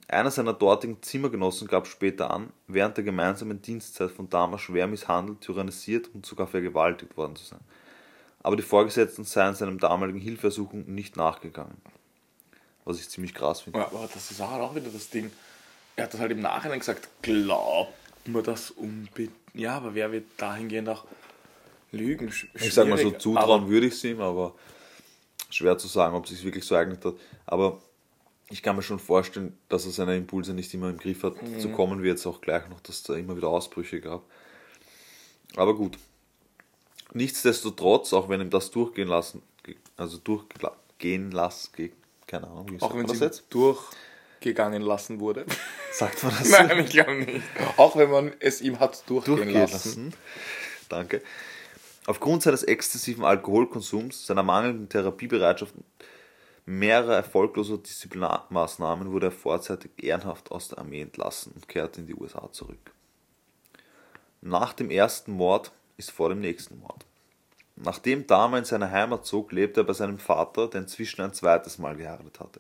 [0.10, 5.42] Einer seiner dortigen Zimmergenossen gab später an, während der gemeinsamen Dienstzeit von Dahmer schwer misshandelt,
[5.42, 7.60] tyrannisiert und sogar vergewaltigt worden zu sein.
[8.42, 11.76] Aber die Vorgesetzten seien seinem damaligen Hilfeersuchung nicht nachgegangen.
[12.86, 13.80] Was ich ziemlich krass finde.
[13.80, 15.30] Ja, aber das ist auch auch wieder das Ding.
[15.98, 17.92] Er hat das halt im Nachhinein gesagt, glaubt
[18.28, 19.34] man das unbedingt.
[19.54, 21.04] Ja, aber wer wird dahingehend auch
[21.92, 22.30] lügen?
[22.30, 23.22] Sch- Ich sag mal so, schwierig.
[23.22, 24.56] zutrauen Aber würde ich es ihm, aber
[25.50, 27.16] schwer zu sagen, ob es sich wirklich so eignet hat.
[27.46, 27.82] Aber
[28.50, 31.42] ich kann mir schon vorstellen, dass er seine Impulse nicht immer im Griff hat.
[31.42, 31.60] Mhm.
[31.60, 34.24] So kommen wir jetzt auch gleich noch, dass es da immer wieder Ausbrüche gab.
[35.56, 35.98] Aber gut.
[37.14, 39.42] Nichtsdestotrotz, auch wenn ihm das durchgehen lassen,
[39.96, 41.92] also durchgehen lassen,
[42.26, 43.46] keine Ahnung, wie Auch wenn das jetzt?
[43.50, 45.46] durchgegangen lassen wurde.
[45.92, 47.42] Sagt man das Nein, ich glaube nicht.
[47.78, 49.74] Auch wenn man es ihm hat durchgehen, durchgehen lassen.
[50.06, 50.14] lassen.
[50.90, 51.22] Danke.
[52.06, 55.74] Aufgrund seines exzessiven Alkoholkonsums, seiner mangelnden Therapiebereitschaft
[56.68, 62.08] und mehrerer erfolgloser Disziplinarmaßnahmen wurde er vorzeitig ehrenhaft aus der Armee entlassen und kehrte in
[62.08, 62.92] die USA zurück.
[64.42, 67.06] Nach dem ersten Mord ist vor dem nächsten Mord.
[67.76, 71.78] Nachdem Dahmer in seine Heimat zog, lebte er bei seinem Vater, der inzwischen ein zweites
[71.78, 72.60] Mal geheiratet hatte.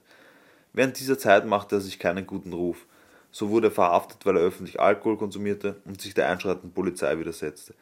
[0.73, 2.85] Während dieser Zeit machte er sich keinen guten Ruf.
[3.31, 7.73] So wurde er verhaftet, weil er öffentlich Alkohol konsumierte und sich der einschreitenden Polizei widersetzte.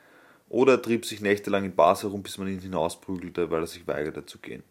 [0.50, 3.88] Oder er trieb sich nächtelang in Bars herum, bis man ihn hinausprügelte, weil er sich
[3.88, 4.64] weigerte zu gehen.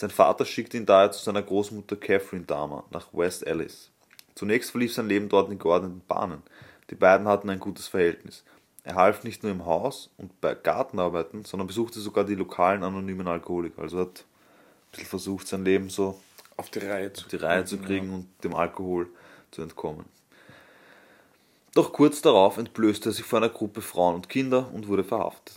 [0.00, 3.90] Sein Vater schickte ihn daher zu seiner Großmutter Catherine Dahmer nach West Alice.
[4.34, 6.42] Zunächst verlief sein Leben dort in geordneten Bahnen.
[6.88, 8.42] Die beiden hatten ein gutes Verhältnis.
[8.82, 13.28] Er half nicht nur im Haus und bei Gartenarbeiten, sondern besuchte sogar die lokalen anonymen
[13.28, 13.82] Alkoholiker.
[13.82, 16.18] Also hat ein bisschen versucht, sein Leben so
[16.56, 19.06] Auf die Reihe zu die Reihe zu kriegen und dem Alkohol
[19.50, 20.06] zu entkommen.
[21.74, 25.56] Doch kurz darauf entblößte er sich vor einer Gruppe Frauen und Kinder und wurde verhaftet.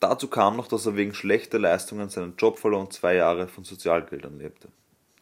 [0.00, 3.64] Dazu kam noch, dass er wegen schlechter Leistungen seinen Job verlor und zwei Jahre von
[3.64, 4.68] Sozialgeldern lebte.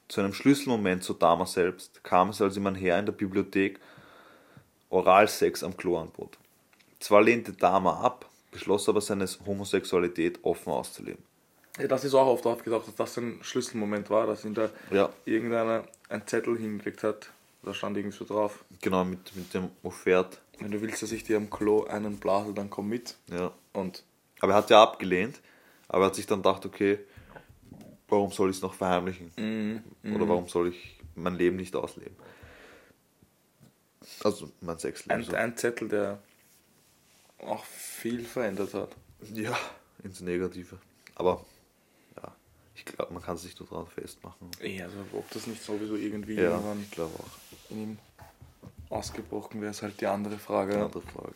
[0.09, 3.81] Zu einem Schlüsselmoment zu Dahmer selbst kam es, als ihm ein Herr in der Bibliothek
[4.91, 6.39] Oralsex am Klo anbot.
[7.01, 11.23] Zwar lehnte Dahmer ab, beschloss aber seine Homosexualität offen auszuleben.
[11.79, 15.11] Ja, das ist auch oft aufgetaucht, dass das ein Schlüsselmoment war, dass ihn da Ja.
[15.25, 17.31] irgendeiner einen Zettel hingelegt hat.
[17.63, 18.65] Da stand irgendwie so drauf.
[18.81, 20.41] Genau, mit, mit dem Offert.
[20.59, 23.17] Wenn du willst, dass ich dir am Klo einen blase, dann komm mit.
[23.31, 23.53] Ja.
[23.73, 24.05] Und
[24.41, 25.41] Aber er hat ja abgelehnt,
[25.89, 26.99] aber er hat sich dann gedacht, okay,
[28.09, 29.33] warum soll ich es noch verheimlichen?
[30.05, 32.15] Oder warum soll ich mein Leben nicht ausleben?
[34.23, 35.21] Also mein Sexleben.
[35.21, 35.35] ein, So.
[35.35, 36.19] ein Zettel, der
[37.45, 38.91] auch viel verändert hat.
[39.33, 39.57] Ja,
[40.05, 40.79] ins Negative.
[41.17, 41.45] Aber
[42.17, 42.35] ja,
[42.75, 44.51] ich glaube, man kann es nicht nur dran festmachen.
[44.63, 47.71] Eh, also ob das nicht sowieso irgendwie Ja, irgendwann ich glaube auch.
[47.71, 47.99] in ihm
[48.91, 50.75] ausgebrochen wäre, ist halt die andere Frage.
[50.75, 51.35] Eine andere Frage.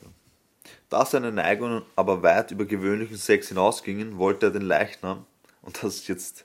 [0.90, 5.24] Da seine Neigungen aber weit über gewöhnlichen Sex hinausgingen, wollte er den Leichnam,
[5.62, 6.44] und das ist jetzt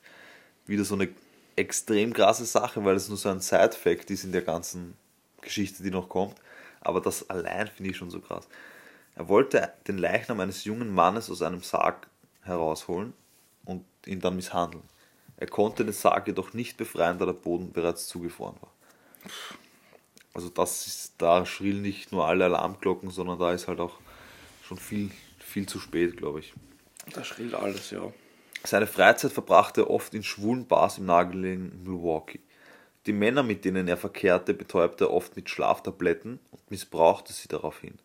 [0.68, 1.10] wieder so eine
[1.56, 4.96] extrem krasse Sache, weil es nur so ein Side-Fact ist in der ganzen
[5.42, 6.36] Geschichte, die noch kommt.
[6.82, 8.48] Aber das allein finde ich schon so krass.
[9.16, 12.08] Er wollte den Leichnam eines jungen Mannes aus einem Sarg
[12.42, 13.14] herausholen
[13.64, 14.84] und ihn dann misshandeln.
[15.38, 18.72] Er konnte den Sarg jedoch nicht befreien, da der Boden bereits zugefroren war.
[20.34, 24.00] Also das ist, da schrillen nicht nur alle Alarmglocken, sondern da ist halt auch
[24.68, 26.54] schon viel, viel zu spät, glaube ich.
[27.14, 28.12] Das schrillt alles, ja.
[28.64, 32.40] Seine Freizeit verbrachte er oft in schwulen Bars im nahegelegenen Milwaukee.
[33.06, 38.00] Die Männer, mit denen er verkehrte, betäubte er oft mit Schlaftabletten und missbrauchte sie daraufhin.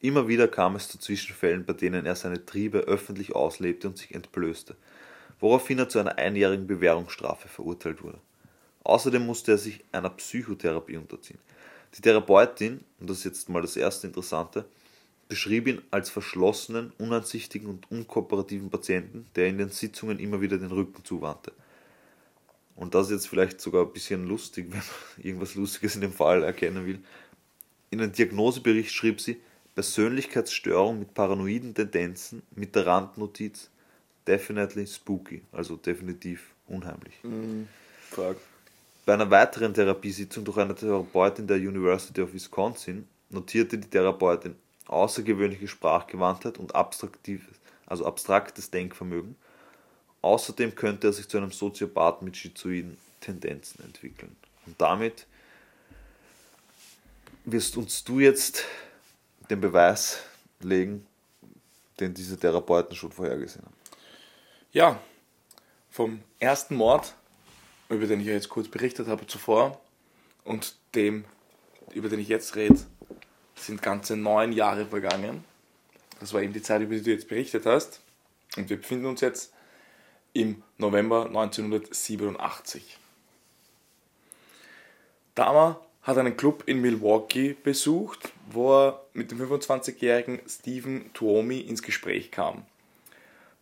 [0.00, 4.12] Immer wieder kam es zu Zwischenfällen, bei denen er seine Triebe öffentlich auslebte und sich
[4.12, 4.74] entblößte,
[5.38, 8.18] woraufhin er zu einer einjährigen Bewährungsstrafe verurteilt wurde.
[8.82, 11.38] Außerdem musste er sich einer Psychotherapie unterziehen.
[11.96, 14.64] Die Therapeutin, und das ist jetzt mal das erste Interessante,
[15.32, 20.70] beschrieb ihn als verschlossenen, uneinsichtigen und unkooperativen Patienten, der in den Sitzungen immer wieder den
[20.70, 21.52] Rücken zuwandte.
[22.76, 26.12] Und das ist jetzt vielleicht sogar ein bisschen lustig, wenn man irgendwas Lustiges in dem
[26.12, 26.98] Fall erkennen will.
[27.88, 29.40] In einem Diagnosebericht schrieb sie
[29.74, 33.70] Persönlichkeitsstörung mit paranoiden Tendenzen mit der Randnotiz
[34.26, 37.14] definitely spooky, also definitiv unheimlich.
[38.10, 38.36] Frag.
[39.06, 44.56] Bei einer weiteren Therapiesitzung durch eine Therapeutin der University of Wisconsin notierte die Therapeutin
[44.92, 49.36] außergewöhnliche Sprachgewandtheit und abstraktives, also abstraktes Denkvermögen.
[50.20, 54.36] Außerdem könnte er sich zu einem Soziopathen mit schizoiden Tendenzen entwickeln.
[54.66, 55.26] Und damit
[57.44, 58.64] wirst uns du jetzt
[59.50, 60.20] den Beweis
[60.60, 61.06] legen,
[61.98, 63.76] den diese Therapeuten schon vorhergesehen haben.
[64.72, 65.00] Ja,
[65.90, 67.14] vom ersten Mord,
[67.88, 69.80] über den ich ja jetzt kurz berichtet habe zuvor,
[70.44, 71.24] und dem,
[71.92, 72.78] über den ich jetzt rede,
[73.62, 75.44] sind ganze neun Jahre vergangen.
[76.20, 78.00] Das war eben die Zeit, über die du jetzt berichtet hast.
[78.56, 79.52] Und wir befinden uns jetzt
[80.32, 82.98] im November 1987.
[85.34, 91.82] Dahmer hat einen Club in Milwaukee besucht, wo er mit dem 25-jährigen Stephen Tuomi ins
[91.82, 92.64] Gespräch kam.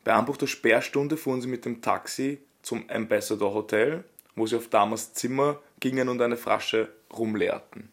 [0.05, 4.69] Bei Anbruch der Sperrstunde fuhren sie mit dem Taxi zum Ambassador Hotel, wo sie auf
[4.69, 7.91] Dahmers Zimmer gingen und eine Flasche rumleerten.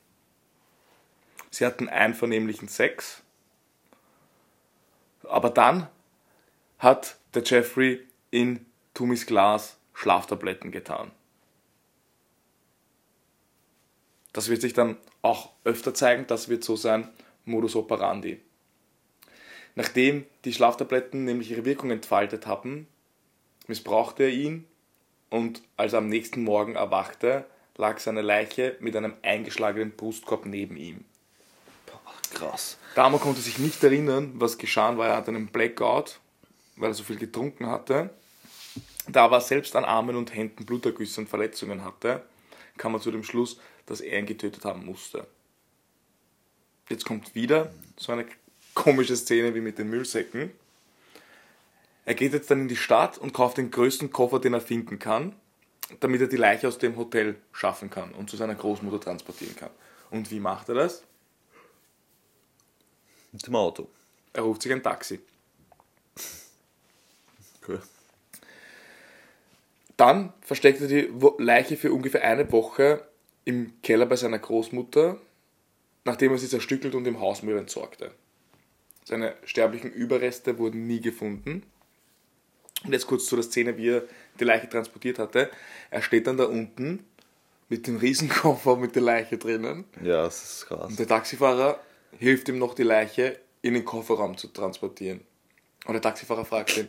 [1.57, 3.23] Sie hatten einvernehmlichen Sex,
[5.23, 5.87] aber dann
[6.77, 11.09] hat der Jeffrey in Tumis Glas Schlaftabletten getan.
[14.33, 17.09] Das wird sich dann auch öfter zeigen, das wird so sein
[17.43, 18.39] Modus operandi.
[19.73, 22.85] Nachdem die Schlaftabletten nämlich ihre Wirkung entfaltet haben,
[23.65, 24.67] missbrauchte er ihn
[25.31, 30.77] und als er am nächsten Morgen erwachte, lag seine Leiche mit einem eingeschlagenen Brustkorb neben
[30.77, 31.03] ihm.
[32.33, 32.77] Krass.
[32.95, 35.07] Dahmer konnte sich nicht erinnern, was geschah war.
[35.07, 36.19] Er hatte einen Blackout,
[36.75, 38.09] weil er so viel getrunken hatte.
[39.07, 42.23] Da er selbst an Armen und Händen Blutergüsse und Verletzungen hatte,
[42.77, 45.27] kam er zu dem Schluss, dass er ihn getötet haben musste.
[46.89, 48.25] Jetzt kommt wieder so eine
[48.73, 50.51] komische Szene wie mit den Müllsäcken.
[52.05, 54.99] Er geht jetzt dann in die Stadt und kauft den größten Koffer, den er finden
[54.99, 55.35] kann,
[55.99, 59.71] damit er die Leiche aus dem Hotel schaffen kann und zu seiner Großmutter transportieren kann.
[60.09, 61.03] Und wie macht er das?
[63.37, 63.87] Mit dem Auto.
[64.33, 65.19] Er ruft sich ein Taxi.
[67.69, 67.81] Cool.
[69.97, 73.05] Dann versteckt er die Leiche für ungefähr eine Woche
[73.43, 75.19] im Keller bei seiner Großmutter,
[76.05, 78.11] nachdem er sie zerstückelt und im Hausmüll entsorgte.
[79.03, 81.63] Seine sterblichen Überreste wurden nie gefunden.
[82.85, 84.03] Und jetzt kurz zu der Szene, wie er
[84.39, 85.51] die Leiche transportiert hatte.
[85.91, 87.03] Er steht dann da unten
[87.67, 89.83] mit dem Riesenkoffer mit der Leiche drinnen.
[90.01, 90.89] Ja, das ist krass.
[90.89, 91.81] Und der Taxifahrer
[92.17, 95.21] hilft ihm noch, die Leiche in den Kofferraum zu transportieren.
[95.85, 96.87] Und der Taxifahrer fragt ihn,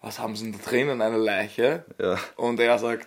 [0.00, 1.84] was haben Sie denn da drinnen, eine Leiche?
[2.00, 2.18] Ja.
[2.36, 3.06] Und er sagt,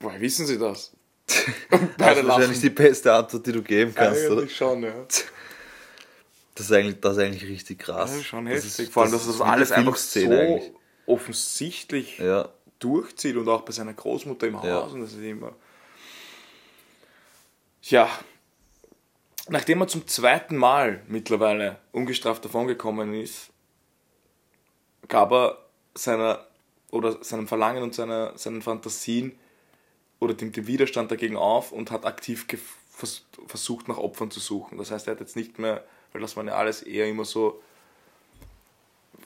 [0.00, 0.92] woher wissen Sie das?
[1.70, 4.40] Und Das beide ist wahrscheinlich die beste Antwort, die du geben kannst, oder?
[4.42, 4.94] Eigentlich schon, ja.
[6.54, 8.10] Das ist eigentlich, das ist eigentlich richtig krass.
[8.10, 8.78] Das ist schon Das heftig.
[8.86, 10.70] ist- Vor allem, dass das das alles einfach so eigentlich.
[11.06, 14.66] offensichtlich Ja, durchzieht und auch bei seiner Großmutter im Haus.
[14.66, 14.78] Ja.
[14.80, 15.54] Und das ist immer.
[17.84, 18.08] Ja.
[19.48, 23.50] Nachdem er zum zweiten Mal mittlerweile ungestraft davongekommen ist,
[25.08, 25.58] gab er
[25.94, 26.46] seiner
[26.90, 29.32] oder seinem Verlangen und seiner, seinen Fantasien
[30.20, 32.46] oder dem, dem Widerstand dagegen auf und hat aktiv
[32.90, 34.78] vers versucht, nach Opfern zu suchen.
[34.78, 37.60] Das heißt, er hat jetzt nicht mehr, weil das waren ja alles eher immer so,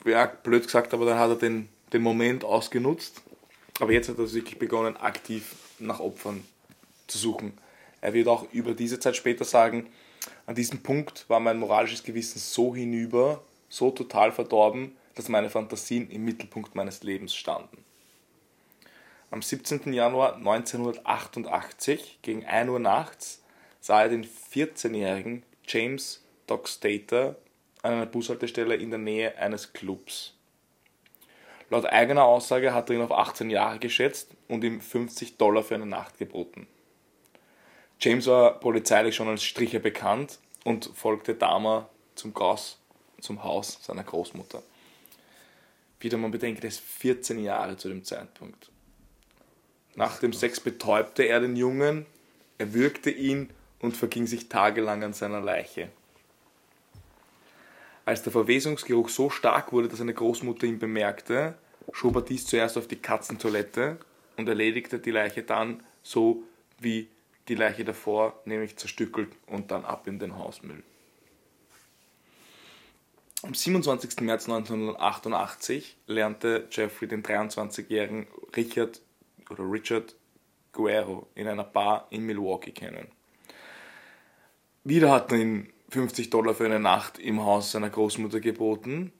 [0.05, 3.21] ja, blöd gesagt, aber dann hat er den, den Moment ausgenutzt.
[3.81, 6.47] Aber jetzt hat er wirklich begonnen, aktiv nach Opfern
[7.09, 7.59] zu suchen.
[8.01, 9.89] Er wird auch über diese Zeit später sagen,
[10.47, 16.09] an diesem Punkt war mein moralisches Gewissen so hinüber, so total verdorben, dass meine Fantasien
[16.11, 17.85] im Mittelpunkt meines Lebens standen.
[19.33, 19.93] Am 17.
[19.93, 23.43] Januar 1988 gegen 1 Uhr nachts
[23.81, 27.37] sah er den 14-jährigen James Doc Stater
[27.83, 30.35] an einer Bushaltestelle in der Nähe eines Clubs.
[31.71, 35.75] Laut eigener Aussage hat er ihn auf 18 Jahre geschätzt und ihm 50 Dollar für
[35.75, 36.69] eine Nacht geboten.
[38.01, 42.79] James war polizeilich schon als Stricher bekannt und folgte Dahmer zum, Gaus,
[43.21, 44.63] zum Haus seiner Großmutter.
[46.01, 48.71] Wieder man bedenkt, er ist 14 Jahre zu dem Zeitpunkt.
[49.95, 52.05] Nach dem Sex betäubte er den Jungen,
[52.59, 55.89] erwürgte ihn und verging sich tagelang an seiner Leiche.
[58.05, 61.55] Als der Verwesungsgeruch so stark wurde, dass seine Großmutter ihn bemerkte,
[61.93, 63.99] schob er dies zuerst auf die Katzentoilette
[64.37, 66.43] und erledigte die Leiche dann so
[66.79, 67.09] wie
[67.49, 70.83] die Leiche davor, nämlich zerstückelt und dann ab in den Hausmüll.
[73.43, 74.21] Am 27.
[74.23, 79.01] März 1988 lernte Jeffrey den 23-jährigen Richard
[79.51, 80.17] oder Richard
[80.73, 83.09] Guerrero in einer Bar in Milwaukee kennen.
[84.85, 89.13] Wieder hat er ihm 50 Dollar für eine Nacht im Haus seiner Großmutter geboten.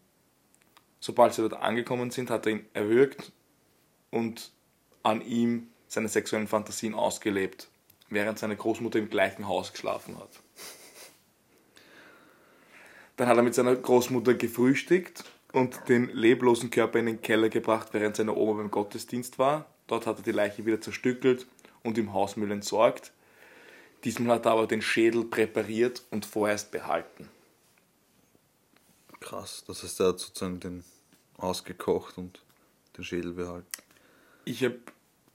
[0.99, 3.33] Sobald sie dort angekommen sind, hat er ihn erwürgt
[4.11, 4.51] und
[5.03, 7.69] an ihm seine sexuellen Fantasien ausgelebt,
[8.11, 10.31] während seine Großmutter im gleichen Haus geschlafen hat.
[13.17, 17.89] Dann hat er mit seiner Großmutter gefrühstückt und den leblosen Körper in den Keller gebracht,
[17.93, 19.67] während seine Oma beim Gottesdienst war.
[19.87, 21.47] Dort hat er die Leiche wieder zerstückelt
[21.83, 23.13] und im Hausmüll entsorgt.
[24.05, 27.29] Diesmal hat er aber den Schädel präpariert und vorerst behalten.
[29.21, 30.85] Krass, das heißt, er hat sozusagen den
[31.39, 32.43] ausgekocht und
[32.97, 33.67] den Schädel behalten.
[34.45, 34.79] Ich habe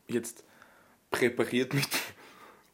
[0.07, 0.43] jetzt
[1.10, 1.89] präpariert mit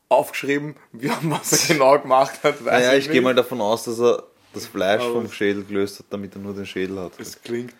[0.10, 2.64] aufgeschrieben, wie was er genau gemacht hat.
[2.64, 3.24] Weiß Naja, ich gehe nicht.
[3.24, 6.54] mal davon aus, dass er das Fleisch Aber- vom Schädel gelöst hat, damit er nur
[6.54, 7.14] den Schädel hat.
[7.20, 7.76] Es klingt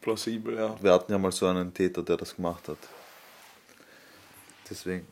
[0.00, 0.76] plausibel, ja.
[0.82, 2.78] Wir hatten ja mal so einen Täter, der das gemacht hat.
[4.68, 5.06] Deswegen.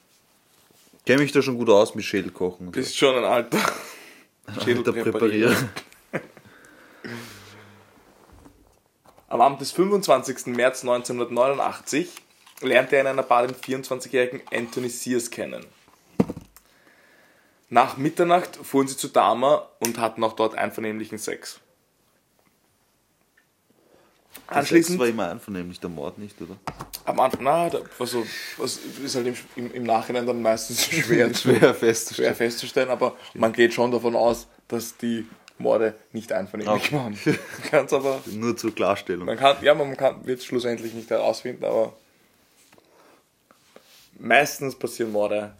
[1.07, 2.69] Kenne mich da schon gut aus mit Schädelkochen.
[2.69, 3.59] und Das ist schon ein alter
[4.65, 5.57] Schädel Der präpariert.
[9.29, 10.47] Am Abend des 25.
[10.55, 12.11] März 1989
[12.61, 15.65] lernte er in einer Bar den 24-jährigen Anthony Sears kennen.
[17.73, 21.59] Nach Mitternacht fuhren sie zu Dama und hatten auch dort einvernehmlichen Sex.
[24.47, 26.59] Anschließend Anschließend, war immer einvernehmlich, der Mord nicht, oder?
[27.07, 28.27] am Anfang, na, da, also,
[28.59, 32.35] was ist halt im, im, Nachhinein dann meistens schwer, Schwer schwer festzustellen.
[32.35, 37.19] festzustellen, aber man geht schon davon aus, dass die Morde nicht einvernehmlich waren.
[37.71, 39.25] Kann's aber, Nur zur Klarstellung.
[39.25, 41.95] man kann, ja, man kann, wird es schlussendlich nicht herausfinden, aber
[44.19, 45.55] meistens passieren Morde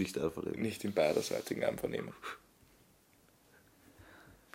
[0.00, 0.60] Nicht einvernehmlich.
[0.60, 2.12] nicht in beiderseitigen Einvernehmen.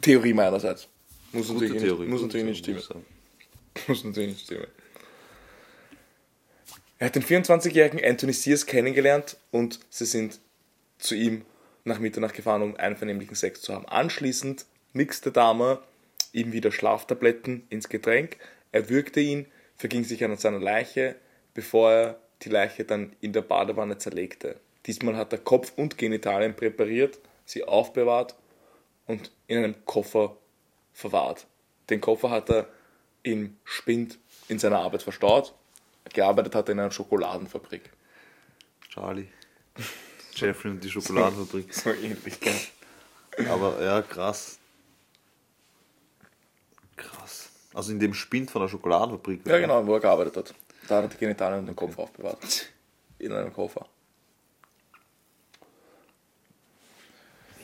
[0.01, 0.87] Theorie meinerseits.
[1.31, 2.01] Muss Gute natürlich, Theorie.
[2.01, 3.05] Nicht, muss natürlich nicht stimmen.
[3.87, 4.67] muss natürlich nicht stimmen.
[6.97, 10.39] Er hat den 24-jährigen Anthony Sears kennengelernt und sie sind
[10.97, 11.45] zu ihm
[11.83, 13.85] nach Mitternacht gefahren, um einvernehmlichen Sex zu haben.
[13.85, 15.83] Anschließend mixte Dahmer
[16.31, 18.37] ihm wieder Schlaftabletten ins Getränk,
[18.71, 19.45] erwürgte ihn,
[19.77, 21.15] verging sich an seiner Leiche,
[21.53, 24.59] bevor er die Leiche dann in der Badewanne zerlegte.
[24.85, 28.35] Diesmal hat er Kopf und Genitalien präpariert, sie aufbewahrt
[29.07, 30.37] und in einem Koffer
[30.93, 31.47] verwahrt.
[31.89, 32.67] Den Koffer hat er
[33.23, 35.53] im Spind in seiner Arbeit verstaut.
[36.13, 37.89] Gearbeitet hat er in einer Schokoladenfabrik.
[38.89, 39.27] Charlie.
[40.35, 41.73] Jeffrey und die Schokoladenfabrik.
[41.73, 42.53] So ähnlich, gell?
[43.49, 44.59] Aber ja, krass.
[46.95, 47.49] Krass.
[47.73, 49.45] Also in dem Spind von der Schokoladenfabrik.
[49.45, 50.53] Ja, genau, wo er gearbeitet hat.
[50.87, 52.67] Da hat er die Genitalien und den Kopf aufbewahrt.
[53.17, 53.87] In einem Koffer.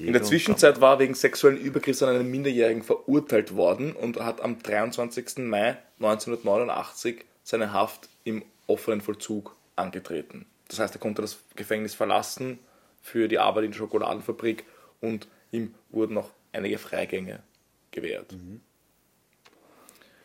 [0.08, 4.42] In der Zwischenzeit war er wegen sexuellen Übergriffs an einen Minderjährigen verurteilt worden und hat
[4.42, 5.38] am 23.
[5.40, 10.46] Mai 1989 seine Haft im offenen Vollzug angetreten.
[10.68, 12.60] Das heißt, er konnte das Gefängnis verlassen
[13.02, 14.66] für die Arbeit in der Schokoladenfabrik
[15.02, 17.44] und ihm wurden noch einige Freigänge
[17.92, 18.32] gewährt.
[18.32, 18.62] Finde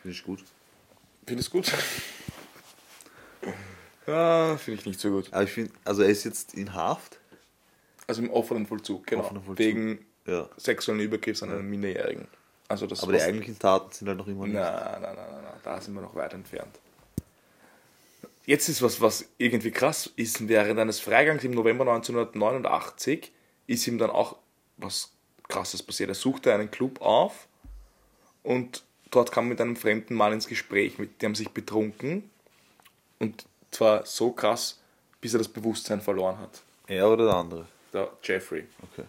[0.04, 0.44] ich gut.
[1.26, 1.72] Findest du gut?
[4.06, 5.32] Ja, finde ich nicht so gut.
[5.32, 7.18] Aber ich finde, also er ist jetzt in Haft.
[8.06, 9.22] Also im offenen Vollzug, genau.
[9.22, 9.58] Offener Vollzug.
[9.58, 10.48] Wegen Ja.
[10.56, 12.28] sexuellen Übergriffs an einen Minderjährigen.
[12.68, 14.54] Also das Aber die eigentlichen Taten sind halt noch immer nicht.
[14.54, 16.78] Nein, nein, nein, nein, da sind wir noch weit entfernt.
[18.44, 20.48] Jetzt ist was, was irgendwie krass ist.
[20.48, 23.32] Während eines Freigangs im November 1989
[23.66, 24.36] ist ihm dann auch
[24.76, 25.10] was
[25.48, 26.08] Krasses passiert.
[26.10, 27.48] Er suchte einen Club auf
[28.42, 30.94] und dort kam mit einem fremden Mann ins Gespräch.
[31.20, 32.30] Die haben sich betrunken
[33.18, 34.80] und zwar so krass,
[35.20, 36.62] bis er das Bewusstsein verloren hat.
[36.86, 37.66] Er oder der andere?
[37.96, 38.66] Der Jeffrey.
[38.92, 39.06] Okay.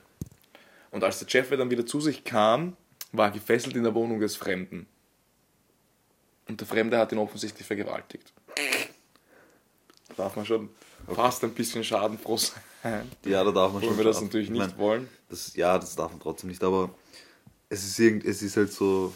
[0.91, 2.77] Und als der Jeffrey dann wieder zu sich kam,
[3.11, 4.87] war er gefesselt in der Wohnung des Fremden.
[6.47, 8.31] Und der Fremde hat ihn offensichtlich vergewaltigt.
[10.15, 10.69] darf man schon
[11.13, 13.11] fast ein bisschen schadenfroh sein.
[13.25, 13.97] Ja, da darf man schon.
[13.97, 15.09] wir das natürlich Ich nicht mein, wollen.
[15.27, 16.89] Das, ja, das darf man trotzdem nicht, aber
[17.67, 19.13] es ist, irgend, es ist halt so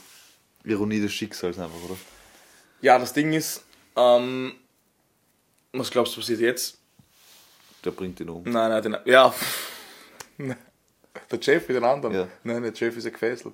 [0.65, 1.95] Ironie des Schicksals einfach, oder?
[2.82, 3.63] Ja, das Ding ist,
[3.95, 4.53] ähm,
[5.72, 6.81] was glaubst du passiert jetzt?
[7.84, 8.44] Der bringt ihn um.
[8.44, 9.34] Nein, nein, den, ja.
[11.30, 12.16] Der Jeffrey, den anderen.
[12.16, 12.28] Ja.
[12.44, 13.54] Nein, der Jeffrey ist ja gefesselt.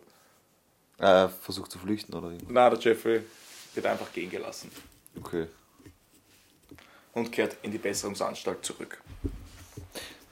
[1.00, 2.30] Er versucht zu flüchten, oder?
[2.30, 3.22] Nein, der Jeffrey
[3.74, 4.72] wird einfach gehen gelassen
[5.20, 5.48] Okay.
[7.14, 9.00] und kehrt in die Besserungsanstalt zurück.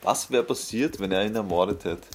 [0.04, 2.08] Was wäre passiert, wenn er ihn ermordet hätte?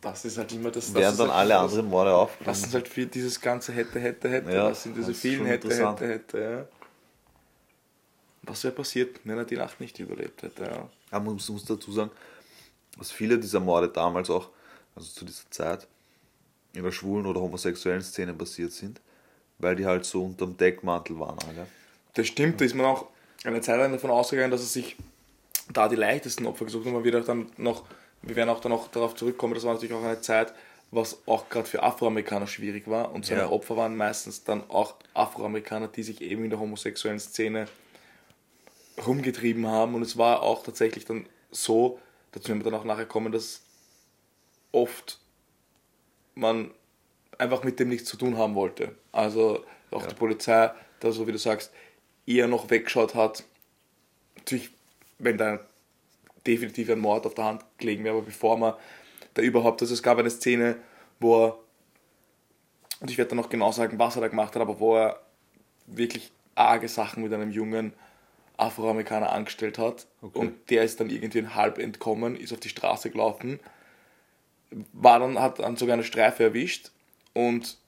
[0.00, 0.86] Das ist halt immer das.
[0.86, 2.54] das Wären dann halt alle das, anderen Morde Das aufgenommen?
[2.56, 4.50] sind halt viel dieses ganze hätte, hätte, hätte.
[4.52, 6.00] Ja, das sind diese das vielen hätte, interessant.
[6.00, 6.38] hätte, hätte.
[6.38, 6.77] Ja.
[8.48, 10.64] Was wäre passiert, wenn er die Nacht nicht überlebt hätte?
[10.64, 10.88] Ja.
[11.10, 12.10] Aber man muss, muss dazu sagen,
[12.98, 14.48] dass viele dieser Morde damals auch,
[14.96, 15.86] also zu dieser Zeit,
[16.72, 19.00] in der schwulen oder homosexuellen Szene passiert sind,
[19.58, 21.66] weil die halt so unterm Deckmantel waren alle.
[22.14, 23.06] Das stimmt, da ist man auch
[23.44, 24.96] eine Zeit lang davon ausgegangen, dass es sich
[25.72, 26.94] da die leichtesten Opfer gesucht haben.
[26.94, 27.84] Man wird auch dann noch,
[28.22, 30.52] wir werden auch dann noch darauf zurückkommen, das war natürlich auch eine Zeit,
[30.90, 33.12] was auch gerade für Afroamerikaner schwierig war.
[33.12, 33.50] Und seine Ja.
[33.50, 37.66] Opfer waren meistens dann auch Afroamerikaner, die sich eben in der homosexuellen Szene
[39.06, 39.94] rumgetrieben haben.
[39.94, 41.98] Und es war auch tatsächlich dann so,
[42.32, 43.62] dazu werden wir dann auch nachher kommen, dass
[44.72, 45.18] oft
[46.34, 46.70] man
[47.38, 48.94] einfach mit dem nichts zu tun haben wollte.
[49.12, 50.70] Also auch die Polizei,
[51.00, 51.72] da so wie du sagst,
[52.26, 53.44] eher noch weggeschaut hat.
[54.36, 54.70] Natürlich,
[55.18, 55.60] wenn da
[56.46, 58.74] definitiv ein Mord auf der Hand gelegen wäre, aber bevor man
[59.34, 60.76] da überhaupt, also es gab eine Szene,
[61.20, 61.58] wo er,
[63.00, 65.20] und ich werde dann noch genau sagen, was er da gemacht hat, aber wo er
[65.86, 67.92] wirklich arge Sachen mit einem jungen
[68.58, 70.06] Afroamerikaner angestellt hat.
[70.20, 70.38] Okay.
[70.38, 73.58] Und der ist dann irgendwie halb entkommen, ist auf die Straße gelaufen,
[74.92, 76.90] war dann, hat dann sogar eine Streife erwischt
[77.32, 77.78] und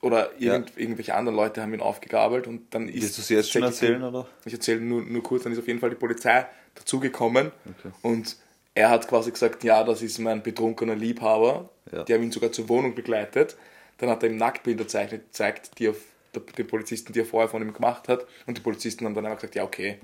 [0.00, 3.02] oder irgend, irgendwelche anderen Leute haben ihn aufgegabelt und dann ist.
[3.02, 4.28] Willst du es jetzt schon erzählen, oder?
[4.44, 6.46] Ich erzähle nur, nur kurz, dann ist auf jeden Fall die Polizei
[6.76, 7.50] dazugekommen
[7.80, 7.92] Okay.
[8.02, 8.36] und
[8.74, 12.04] er hat quasi gesagt, ja, das ist mein betrunkener Liebhaber, Ja.
[12.04, 13.56] der ihn sogar zur Wohnung begleitet.
[13.96, 15.94] Dann hat er ihm Nacktbilder gezeigt, die der-
[16.34, 18.26] den Polizisten, die er vorher von ihm gemacht hat.
[18.46, 19.98] Und die Polizisten haben dann einfach gesagt, ja, okay.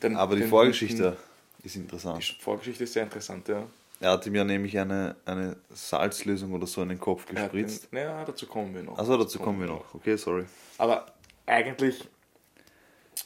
[0.00, 1.16] Dann, Aber die den- Vorgeschichte
[1.62, 2.36] ist interessant.
[2.38, 3.64] Die Vorgeschichte ist sehr interessant, ja.
[4.00, 7.90] Er hat ihm ja nämlich eine, eine Salzlösung oder so in den Kopf gespritzt.
[7.92, 8.96] Den, ja, dazu kommen wir noch.
[8.96, 9.92] Also dazu kommen wir noch.
[9.92, 10.44] Okay, sorry.
[10.78, 11.06] Aber
[11.46, 12.06] eigentlich,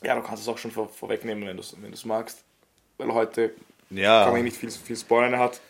[0.02, 2.42] ja, du kannst es auch schon vor, vorwegnehmen, wenn du es wenn du's magst.
[2.96, 3.52] Weil heute
[3.90, 5.34] Ja, kann man nicht viel, viel spoilern.
[5.34, 5.60] Er hat,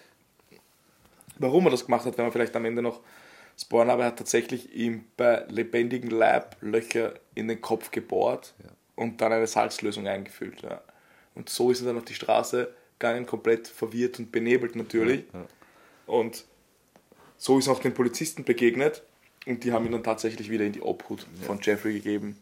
[1.38, 3.00] warum er das gemacht hat, wenn man vielleicht am Ende noch
[3.58, 8.54] spoilern, aber er hat tatsächlich ihm bei lebendigem Leib Löcher in den Kopf gebohrt
[8.96, 10.62] und dann eine Salzlösung eingefüllt.
[10.62, 10.80] Ja.
[11.34, 15.24] Und so ist er dann auf die Straße gegangen, komplett verwirrt und benebelt natürlich.
[15.32, 15.46] Ja.
[16.06, 16.44] Und
[17.36, 19.02] so ist er auch den Polizisten begegnet
[19.46, 22.40] und die haben ihn dann tatsächlich wieder in die Obhut von Jeffrey gegeben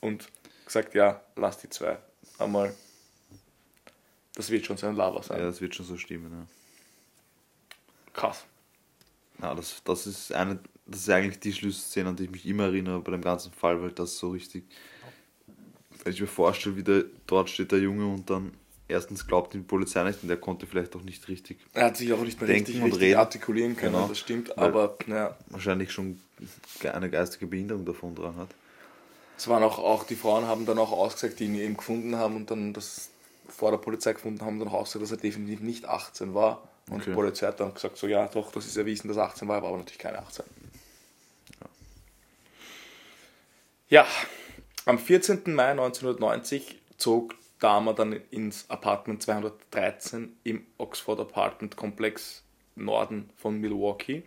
[0.00, 0.28] und
[0.64, 1.98] gesagt, ja, lass die zwei
[2.38, 2.74] einmal.
[4.34, 5.38] Das wird schon sein Lava sein.
[5.38, 6.30] ja, das wird schon so stimmen.
[6.30, 6.46] Ja.
[8.12, 8.44] Krass.
[9.42, 12.64] Ja, das, das ist eine, das ist eigentlich die Schlüsselszene, an die ich mich immer
[12.64, 14.64] erinnere bei dem ganzen Fall, weil das so richtig,
[16.04, 18.52] wenn ich mir vorstelle, wie der, dort steht der Junge und dann
[18.88, 21.96] erstens glaubt ihm die Polizei nicht und der konnte vielleicht auch nicht richtig, Er hat
[21.96, 23.18] sich auch nicht mehr Denken richtig, und richtig reden.
[23.18, 24.08] artikulieren können, Genau.
[24.08, 26.20] das stimmt, aber naja, wahrscheinlich schon
[26.92, 28.48] eine geistige Behinderung davon dran hat.
[29.36, 32.36] es waren auch, auch, die Frauen haben dann auch ausgesagt, die ihn eben gefunden haben
[32.36, 33.10] und dann das
[33.48, 36.68] vor der Polizei gefunden haben, dann auch ausgesagt, dass er definitiv nicht 18 war.
[36.90, 37.10] Und Okay.
[37.10, 39.62] die Polizei hat dann gesagt, so ja, doch, das ist erwiesen, dass er 18 war,
[39.62, 40.44] war aber natürlich keine 18.
[43.88, 44.06] Ja,
[44.84, 45.54] am 14.
[45.54, 52.42] Mai 1990 zog Dahmer dann ins Apartment 213 im Oxford Apartment Komplex
[52.74, 54.22] Norden von Milwaukee.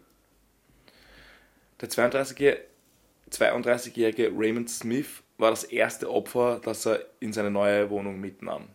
[1.82, 2.66] Der 32-jährige
[3.32, 8.68] 32-jährige Raymond Smith war das erste Opfer, das er in seine neue Wohnung mitnahm.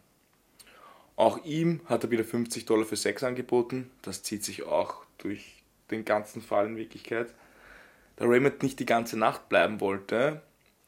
[1.16, 3.90] Auch ihm hat er wieder 50 Dollar für Sex angeboten.
[4.02, 7.32] Das zieht sich auch durch den ganzen Fall in Wirklichkeit.
[8.16, 10.42] Da Raymond nicht die ganze Nacht bleiben wollte,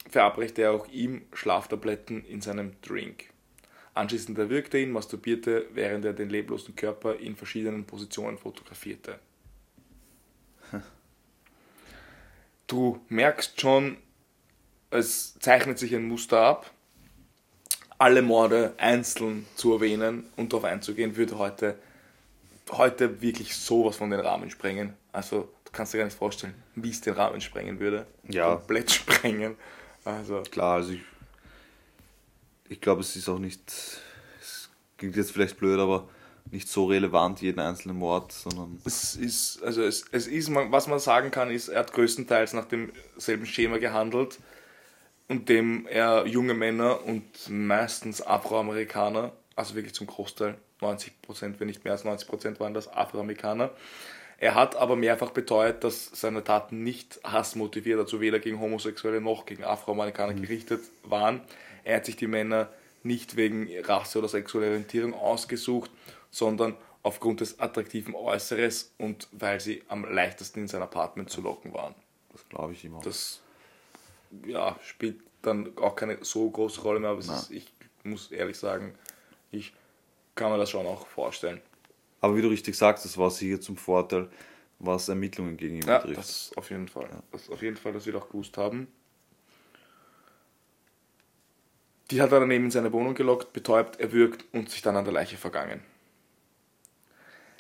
[0.09, 3.25] verabreichte er auch ihm Schlaftabletten in seinem Drink.
[3.95, 9.19] Anschließend erwürgte er ihn, masturbierte, während er den leblosen Körper in verschiedenen Positionen fotografierte.
[12.67, 13.97] Du merkst schon,
[14.91, 16.71] es zeichnet sich ein Muster ab.
[17.99, 21.79] Alle Morde einzeln zu erwähnen und darauf einzugehen, würde heute,
[22.71, 24.95] heute wirklich sowas von den Rahmen sprengen.
[25.13, 28.07] Also, du kannst dir gar nicht vorstellen, wie es den Rahmen sprengen würde.
[28.29, 28.57] Ja.
[28.57, 29.57] Komplett sprengen.
[30.05, 31.01] Also, Klar, also ich,
[32.69, 33.61] ich glaube, es ist auch nicht,
[34.41, 34.69] es
[34.99, 36.09] klingt jetzt vielleicht blöd, aber
[36.51, 40.99] nicht so relevant, jeden einzelnen Mord, sondern es ist, also es, es ist, was man
[40.99, 44.39] sagen kann, ist, er hat größtenteils nach demselben Schema gehandelt.
[45.29, 51.69] Und dem er junge Männer und meistens Afroamerikaner, also wirklich zum Großteil 90 Prozent, wenn
[51.69, 53.71] nicht mehr als 90 Prozent waren das Afroamerikaner.
[54.39, 59.47] Er hat aber mehrfach beteuert, dass seine Taten nicht hassmotiviert, also weder gegen Homosexuelle noch
[59.47, 61.41] gegen Afroamerikaner gerichtet waren.
[61.85, 62.69] Er hat sich die Männer
[63.03, 65.91] nicht wegen Rasse oder sexueller Orientierung ausgesucht,
[66.31, 71.73] sondern aufgrund des attraktiven Äußeres und weil sie am leichtesten in sein Apartment zu locken
[71.73, 71.95] waren.
[72.33, 73.01] Das glaube ich immer.
[73.01, 73.41] Das
[74.47, 77.73] ja, spielt dann auch keine so große Rolle mehr, aber ist, ich
[78.05, 78.95] muss ehrlich sagen,
[79.51, 79.73] ich
[80.35, 81.61] kann mir das schon auch vorstellen.
[82.21, 84.29] Aber wie du richtig sagst, das war sicher zum Vorteil,
[84.79, 86.19] was Ermittlungen gegen ihn Ja, betrifft.
[86.19, 87.09] das auf jeden Fall.
[87.33, 88.89] Das auf jeden Fall, dass wir doch gewusst haben.
[92.11, 95.05] Die hat er dann eben in seine Wohnung gelockt, betäubt, erwürgt und sich dann an
[95.05, 95.81] der Leiche vergangen.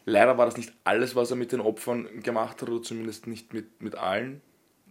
[0.04, 3.52] Leider war das nicht alles, was er mit den Opfern gemacht hat, oder zumindest nicht
[3.52, 4.40] mit, mit allen.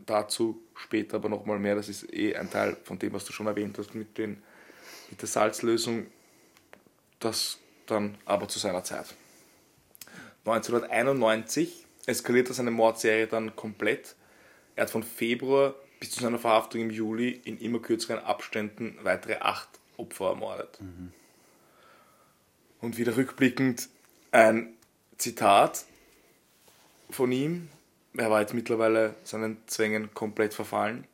[0.05, 1.75] Dazu später aber nochmal mehr.
[1.75, 4.41] Das ist eh ein Teil von dem, was du schon erwähnt hast mit, den,
[5.09, 6.07] mit der Salzlösung.
[7.19, 9.15] Das dann aber zu seiner Zeit.
[10.45, 14.15] 1991 eskalierte seine Mordserie dann komplett.
[14.75, 19.37] Er hat von Februar bis zu seiner Verhaftung im Juli in immer kürzeren Abständen weitere
[19.37, 20.77] acht Opfer ermordet.
[22.81, 23.89] Und wieder rückblickend
[24.31, 24.73] ein
[25.17, 25.85] Zitat
[27.09, 27.69] von ihm.
[28.17, 31.05] Er war jetzt mittlerweile seinen Zwängen komplett verfallen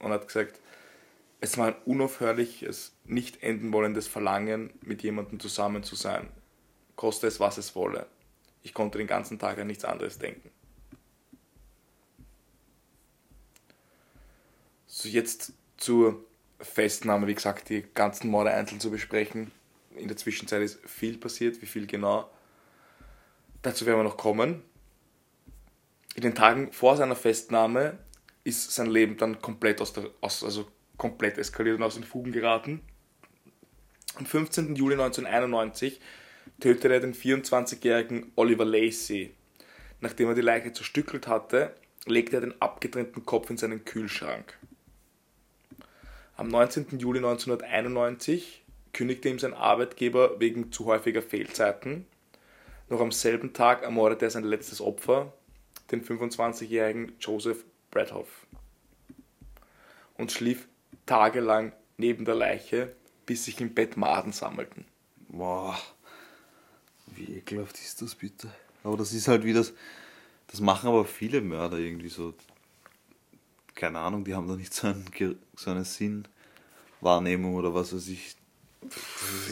[0.00, 0.60] und hat gesagt,
[1.40, 6.28] es war ein unaufhörliches, nicht enden wollendes Verlangen, mit jemandem zusammen zu sein.
[6.96, 8.06] Koste es, was es wolle.
[8.62, 10.50] Ich konnte den ganzen Tag an nichts anderes denken.
[14.86, 16.24] So, jetzt zur
[16.58, 19.52] Festnahme, wie gesagt, die ganzen Morde einzeln zu besprechen.
[19.94, 22.28] In der Zwischenzeit ist viel passiert, wie viel genau.
[23.62, 24.64] Dazu werden wir noch kommen.
[26.18, 27.96] In den Tagen vor seiner Festnahme
[28.42, 30.66] ist sein Leben dann komplett aus der, aus, also
[30.96, 32.80] komplett eskaliert und aus den Fugen geraten.
[34.16, 34.74] Am 15.
[34.74, 36.00] Juli 1991
[36.58, 39.32] tötete er den 24-jährigen Oliver Lacey.
[40.00, 41.72] Nachdem er die Leiche zerstückelt hatte,
[42.04, 44.58] legte er den abgetrennten Kopf in seinen Kühlschrank.
[46.36, 46.98] Am 19.
[46.98, 52.06] Juli 1991 kündigte ihm sein Arbeitgeber wegen zu häufiger Fehlzeiten.
[52.88, 55.32] Noch am selben Tag ermordete er sein letztes Opfer,
[55.90, 58.46] den 25-jährigen Joseph Bradhoff.
[60.16, 60.68] Und schlief
[61.06, 62.94] tagelang neben der Leiche,
[63.26, 64.84] bis sich im Bett Maden sammelten.
[65.28, 65.78] Boah,
[67.06, 68.50] wie ekelhaft ist das bitte?
[68.84, 69.72] Aber das ist halt wie das,
[70.46, 72.34] das machen aber viele Mörder irgendwie so.
[73.74, 75.04] Keine Ahnung, die haben da nicht so, einen,
[75.54, 78.34] so eine Sinnwahrnehmung oder was weiß ich.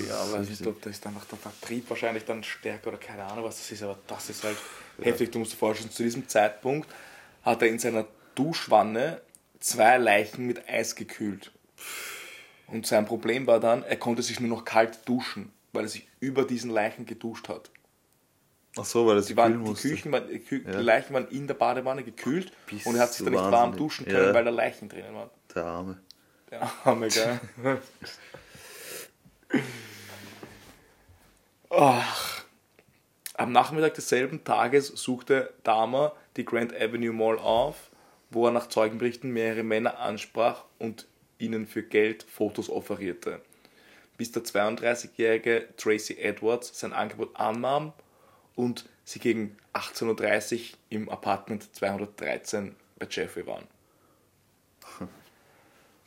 [0.09, 3.45] Ja, aber ich glaube, da ist einfach der Vertrieb wahrscheinlich dann stärker oder keine Ahnung,
[3.45, 4.57] was das ist, aber das ist halt
[5.01, 5.31] heftig.
[5.33, 6.89] Du musst dir vorstellen, zu diesem Zeitpunkt
[7.43, 9.21] hat er in seiner Duschwanne
[9.61, 11.53] zwei Leichen mit Eis gekühlt.
[12.67, 16.09] Und sein Problem war dann, er konnte sich nur noch kalt duschen, weil er sich
[16.21, 17.71] über diesen Leichen geduscht hat.
[18.79, 19.89] Ach so, weil das Die, waren, die, musste.
[19.89, 20.77] Küchen waren, die, Kü Ja.
[20.77, 23.75] die Leichen waren in der Badewanne gekühlt Bist und er hat sich dann nicht warm
[23.77, 24.35] duschen können, Ja.
[24.35, 25.31] weil da Leichen drinnen waren.
[25.55, 25.99] Der Arme.
[26.51, 27.41] Der Arme, gell?
[31.71, 32.36] Ach.
[33.39, 37.91] Am Nachmittag desselben Tages suchte Dahmer die Grand Avenue Mall auf,
[38.31, 41.07] wo er nach Zeugenberichten mehrere Männer ansprach und
[41.39, 43.43] ihnen für Geld Fotos offerierte.
[44.17, 47.93] Bis der 32-jährige Tracy Edwards sein Angebot annahm
[48.55, 53.67] und sie gegen 18.30 Uhr im Apartment 213 bei Jeffrey waren.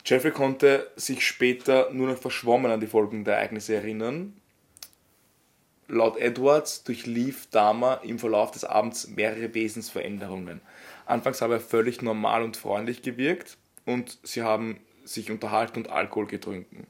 [0.04, 4.39] Jeffrey konnte sich später nur noch verschwommen an die Folgen der Ereignisse erinnern.
[5.90, 10.60] Laut Edwards durchlief Dahmer im Verlauf des Abends mehrere Wesensveränderungen.
[11.04, 16.28] Anfangs habe er völlig normal und freundlich gewirkt und sie haben sich unterhalten und Alkohol
[16.28, 16.86] getrunken.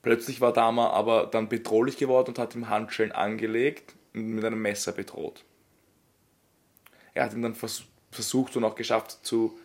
[0.00, 4.62] Plötzlich war Dahmer aber dann bedrohlich geworden und hat ihm Handschellen angelegt und mit einem
[4.62, 5.44] Messer bedroht.
[7.12, 9.56] Er hat ihn dann vers versucht und auch geschafft zu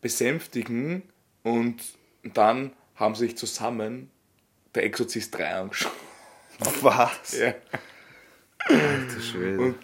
[0.00, 1.02] besänftigen
[1.42, 1.82] und
[2.22, 4.10] dann haben sie sich zusammen
[4.74, 5.92] der Exorzist 3 angeschaut.
[6.82, 7.38] Was?
[7.38, 7.54] Ja.
[8.68, 9.58] Alter Schwede.
[9.58, 9.76] Und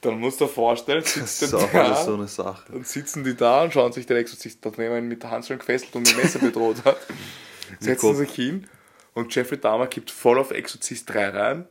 [0.00, 2.72] dann musst du dir vorstellen, Das sitzt ist der auch alles da, so eine Sache.
[2.72, 5.94] dann sitzen die da und schauen sich den Exorzist, er ihn mit der Handschellen gefesselt
[5.94, 6.96] und mit dem Messer bedroht hat,
[7.80, 8.68] setzen sich hin
[9.14, 11.68] und Jeffrey Dahmer kippt voll auf Exorzist 3 rein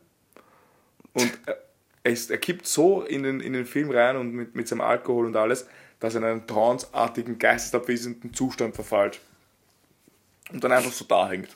[1.14, 1.58] und er,
[2.04, 4.82] er, ist, er kippt so in den, in den Film rein und mit, mit seinem
[4.82, 5.68] Alkohol und alles,
[6.00, 9.20] dass er in einen tranceartigen, geistesabwesenden Zustand verfällt
[10.52, 11.56] und dann einfach so da hängt.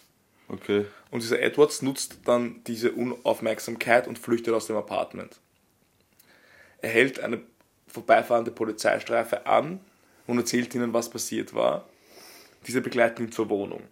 [0.49, 0.85] Okay.
[1.11, 5.39] Und dieser Edwards nutzt dann diese Unaufmerksamkeit und flüchtet aus dem Apartment.
[6.81, 7.41] Er hält eine
[7.87, 9.79] vorbeifahrende Polizeistreife an
[10.27, 11.87] und erzählt ihnen, was passiert war.
[12.67, 13.83] Diese begleiten ihn zur Wohnung.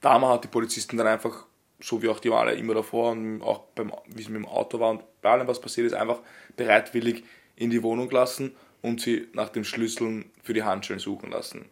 [0.00, 1.46] Dahmer hat die Polizisten dann einfach,
[1.80, 4.78] so wie auch die Male immer davor und auch beim, wie es mit dem Auto
[4.80, 6.18] war und bei allem, was passiert ist, einfach
[6.56, 7.24] bereitwillig
[7.56, 11.66] in die Wohnung lassen und sie nach den Schlüsseln für die Handschellen suchen lassen.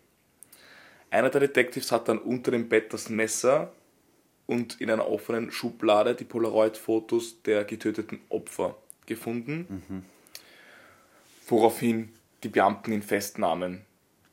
[1.13, 3.71] Einer der Detectives hat dann unter dem Bett das Messer
[4.47, 10.07] und in einer offenen Schublade die Polaroid-Fotos der getöteten Opfer gefunden,
[11.47, 13.83] woraufhin die Beamten ihn festnahmen.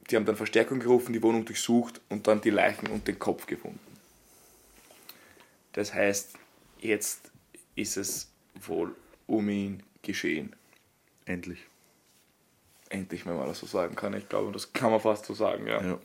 [0.09, 3.45] Die haben dann Verstärkung gerufen, die Wohnung durchsucht und dann die Leichen und den Kopf
[3.45, 3.79] gefunden.
[5.73, 6.35] Das heißt,
[6.79, 7.29] jetzt
[7.75, 8.31] ist es
[8.65, 8.95] wohl
[9.27, 10.55] um ihn geschehen.
[11.25, 11.59] Endlich.
[12.87, 14.13] Endlich, wenn man das so sagen kann.
[14.13, 15.83] Ich glaube, das kann man fast so sagen, ja.
[15.83, 15.99] Ja.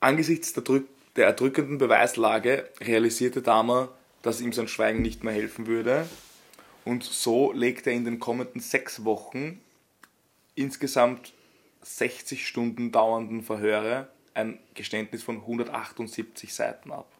[0.00, 3.88] Angesichts der, drück der erdrückenden Beweislage realisierte Dahmer,
[4.22, 6.06] dass ihm sein Schweigen nicht mehr helfen würde.
[6.84, 9.60] Und so legte er in den kommenden sechs Wochen
[10.54, 11.32] insgesamt
[11.82, 17.10] 60 Stunden dauernden Verhöre ein Geständnis von 178 Seiten ab.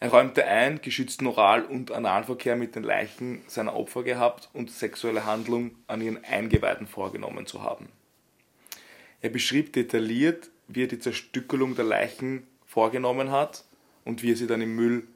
[0.00, 5.26] Er räumte ein, geschützten Oral- und Analverkehr mit den Leichen seiner Opfer gehabt und sexuelle
[5.26, 7.88] Handlung an ihren Eingeweiden vorgenommen zu haben.
[9.20, 13.64] Er beschrieb detailliert, wie er die Zerstückelung der Leichen vorgenommen hat
[14.04, 15.06] und wie er sie dann im Müll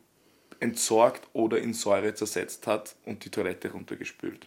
[0.60, 4.46] entsorgt oder in Säure zersetzt hat und die Toilette runtergespült.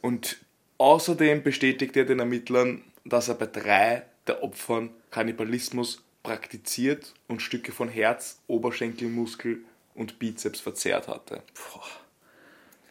[0.00, 0.38] Und
[0.78, 7.72] außerdem bestätigte er den Ermittlern, dass er bei drei der Opfern Kannibalismus praktiziert und Stücke
[7.72, 9.64] von Herz, Oberschenkelmuskel
[9.94, 11.42] und Bizeps verzehrt hatte.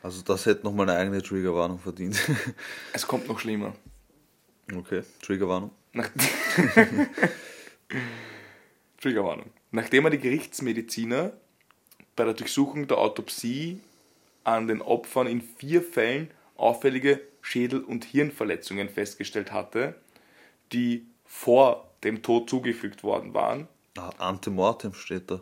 [0.01, 2.17] Also das hätte nochmal eine eigene Triggerwarnung verdient.
[2.93, 3.75] Es kommt noch schlimmer.
[4.75, 5.71] okay, Triggerwarnung.
[5.93, 6.09] Nach
[9.01, 9.51] Triggerwarnung.
[9.71, 11.33] Nachdem er die Gerichtsmediziner
[12.15, 13.79] bei der Durchsuchung der Autopsie
[14.43, 19.95] an den Opfern in vier Fällen auffällige Schädel- und Hirnverletzungen festgestellt hatte,
[20.73, 23.67] die vor dem Tod zugefügt worden waren.
[23.97, 25.41] Ah, Antemortem steht da.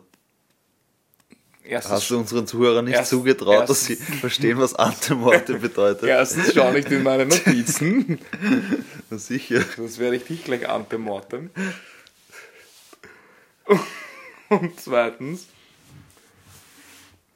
[1.64, 6.04] Erstens, Hast du unseren Zuhörern nicht Erst- zugetraut, dass sie erstens- verstehen, was Antemortem bedeutet?
[6.08, 8.18] erstens schau nicht in meine Notizen,
[9.10, 9.62] Na sicher.
[9.76, 11.50] sonst werde ich dich gleich antemorten.
[14.48, 15.46] Und zweitens,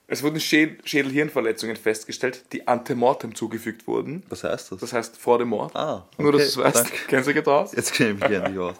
[0.06, 4.22] es wurden Schäd- Schädel-Hirnverletzungen festgestellt, die antemortem zugefügt wurden.
[4.30, 4.80] Was heißt das?
[4.80, 5.76] Das heißt vor dem Mord.
[5.76, 6.76] ah, okay, Nur, dass du es weißt.
[6.76, 6.92] danke.
[7.08, 7.72] Kennst du dich aus?
[7.74, 8.76] Jetzt kenne ich mich gerne nicht aus.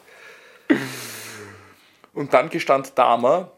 [2.15, 3.53] Und dann gestand Dahmer,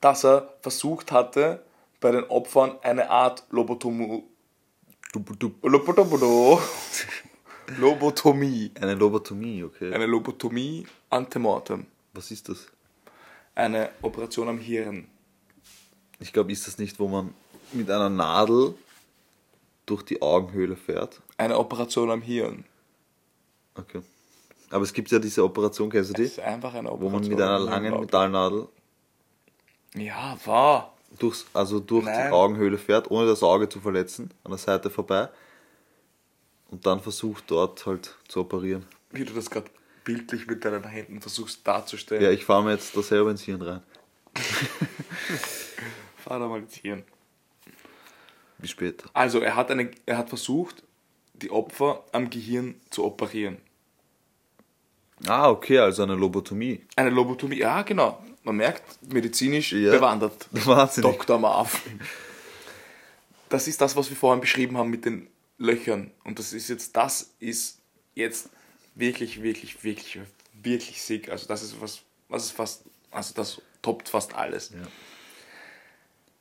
[0.00, 1.62] dass er versucht hatte,
[2.00, 4.22] bei den Opfern eine Art Lobotomu
[7.76, 8.70] Lobotomie.
[8.80, 9.92] eine Lobotomie, okay.
[9.92, 11.86] Eine Lobotomie antemortem.
[12.14, 12.66] Was ist das?
[13.54, 15.08] Eine Operation am Hirn.
[16.20, 17.34] Ich glaube, ist das nicht, wo man
[17.72, 18.74] mit einer Nadel
[19.86, 21.20] durch die Augenhöhle fährt?
[21.36, 22.64] Eine Operation am Hirn.
[23.74, 24.00] Okay.
[24.70, 26.26] Aber es gibt ja diese Operation, kennst du Das die?
[26.28, 27.20] ist einfach eine Wo Operation.
[27.22, 28.00] man mit einer langen.
[28.00, 28.68] Metallnadel
[29.94, 30.94] Ja, war.
[31.18, 32.28] durchs, also durch Nein.
[32.28, 35.28] die Augenhöhle fährt, ohne das Auge zu verletzen, an der Seite vorbei.
[36.70, 38.84] Und dann versucht dort halt zu operieren.
[39.10, 39.70] Wie du das gerade
[40.04, 42.22] bildlich mit deinen Händen versuchst darzustellen.
[42.22, 43.82] Ja, ich fahre mir jetzt da selber ins Hirn rein.
[46.16, 47.04] Fahr da mal ins Hirn.
[48.58, 49.08] Wie später.
[49.12, 50.82] Also, er hat, eine, er hat versucht,
[51.34, 53.58] die Opfer am Gehirn zu operieren.
[55.26, 56.84] Ah, okay, also eine Lobotomie.
[56.96, 58.22] Eine Lobotomie, ja, genau.
[58.48, 58.82] Man merkt,
[59.12, 59.90] medizinisch Ja.
[59.90, 60.48] bewandert.
[60.52, 61.18] Wahnsinnig.
[61.18, 61.38] Dr.
[61.38, 61.82] Marv.
[63.50, 65.28] Das ist das, was wir vorhin beschrieben haben mit den
[65.58, 66.10] Löchern.
[66.24, 67.78] Und das ist jetzt, das ist
[68.14, 68.48] jetzt
[68.94, 70.18] wirklich, wirklich, wirklich,
[70.62, 71.28] wirklich sick.
[71.28, 74.70] Also das ist was, was ist fast, also das toppt fast alles.
[74.70, 74.78] Ja.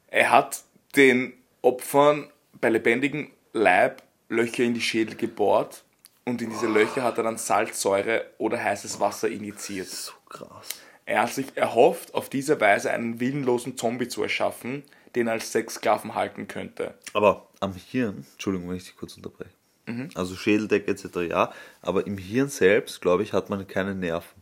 [0.07, 0.63] Er hat
[0.95, 2.31] den Opfern
[2.61, 5.83] bei lebendigem Leib Löcher in die Schädel gebohrt
[6.23, 9.89] und in diese Löcher hat er dann Salzsäure oder heißes Wasser injiziert.
[9.89, 10.67] So krass.
[11.07, 14.83] Er hat sich erhofft, auf diese Weise einen willenlosen Zombie zu erschaffen,
[15.15, 16.93] den er als Sexsklaven halten könnte.
[17.13, 19.49] Aber am Hirn, Entschuldigung, wenn ich dich kurz unterbreche.
[19.85, 20.09] Mhm.
[20.15, 21.05] Also Schädeldecke etc.
[21.29, 24.41] ja, aber im Hirn selbst, glaube ich, hat man keine Nerven.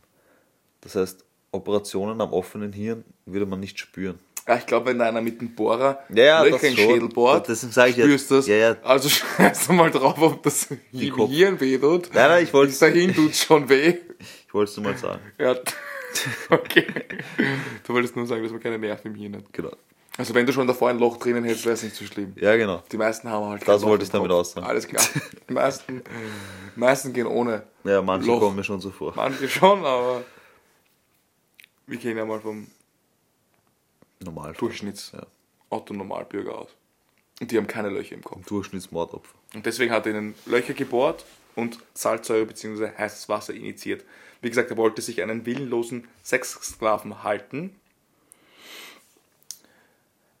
[0.80, 4.18] Das heißt, Operationen am offenen Hirn würde man nicht spüren.
[4.48, 6.90] Ja, ich glaube, wenn einer mit dem Bohrer Ja, ja, Löcher das in den.
[6.90, 8.46] Schädel bohrt, Deswegen sag ich ja- spürst du das.
[8.48, 8.76] ja, ja.
[8.82, 9.08] Also
[9.38, 11.30] scheiß mal drauf, ob das im Kopf.
[11.30, 12.10] Hirn weh tut.
[12.12, 13.94] Nein, nein, ich wollte- dahin tut schon weh.
[14.46, 15.20] Ich wollte es nur mal sagen.
[15.38, 15.54] Ja.
[16.50, 16.86] Okay.
[17.84, 19.52] Du wolltest nur sagen, dass man keine Nerven im Hirn hat.
[19.52, 19.72] Genau.
[20.18, 22.32] Also wenn du schon davor ein Loch drinnen hättest, wäre es nicht so schlimm.
[22.36, 22.82] Ja, genau.
[22.90, 24.66] Die meisten haben halt Das wolltest du damit aussagen.
[24.66, 25.04] Alles klar.
[25.48, 26.02] Die meisten,
[26.74, 27.64] die meisten gehen ohne.
[27.84, 28.40] Ja, manche Loch.
[28.40, 29.12] kommen mir schon so vor.
[29.14, 30.24] Manche schon, aber
[31.86, 32.66] wir gehen ja mal vom
[34.20, 34.54] Normal.
[34.54, 35.26] Durchschnitts Ja.
[35.68, 36.68] Otto-Normalbürger aus.
[37.40, 38.46] Und die haben keine Löcher im Kopf.
[38.46, 39.34] Durchschnittsmordopfer.
[39.54, 42.88] Und deswegen hat er ihnen Löcher gebohrt und Salzsäure bzw.
[42.96, 44.04] heißes Wasser injiziert.
[44.46, 47.74] Wie gesagt, er wollte sich einen willenlosen Sexsklaven halten.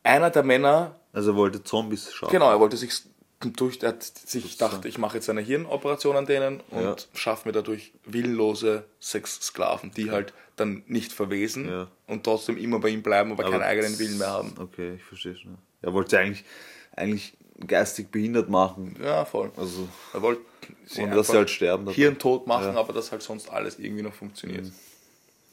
[0.04, 2.30] Einer der Männer Also er wollte Zombies schaffen.
[2.30, 2.92] Genau, er wollte sich
[3.40, 6.96] durch, er hat sich gedacht, ich mache jetzt eine Hirnoperation an denen und Ja.
[7.14, 11.88] schaffe mir dadurch willenlose Sexsklaven, die halt dann nicht verwesen Ja.
[12.06, 14.54] und trotzdem immer bei ihm bleiben, aber, keinen eigenen Willen mehr haben.
[14.60, 15.58] Okay, ich verstehe schon.
[15.82, 16.44] Er wollte eigentlich,
[16.94, 17.36] eigentlich
[17.66, 18.96] geistig behindert machen.
[19.02, 19.50] Ja, voll.
[19.56, 20.42] Also, Er wollte
[20.86, 21.84] sie und dass sie halt sterben.
[21.86, 21.94] dabei.
[21.94, 22.72] hirntot machen, Ja.
[22.72, 22.78] Mhm.
[22.78, 24.70] aber dass halt sonst alles irgendwie noch funktioniert.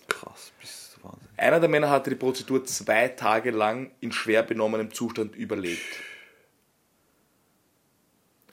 [0.08, 1.28] Krass, bist du Wahnsinn.
[1.38, 5.82] Einer der Männer hatte die Prozedur zwei Tage lang in schwer benommenem Zustand überlebt.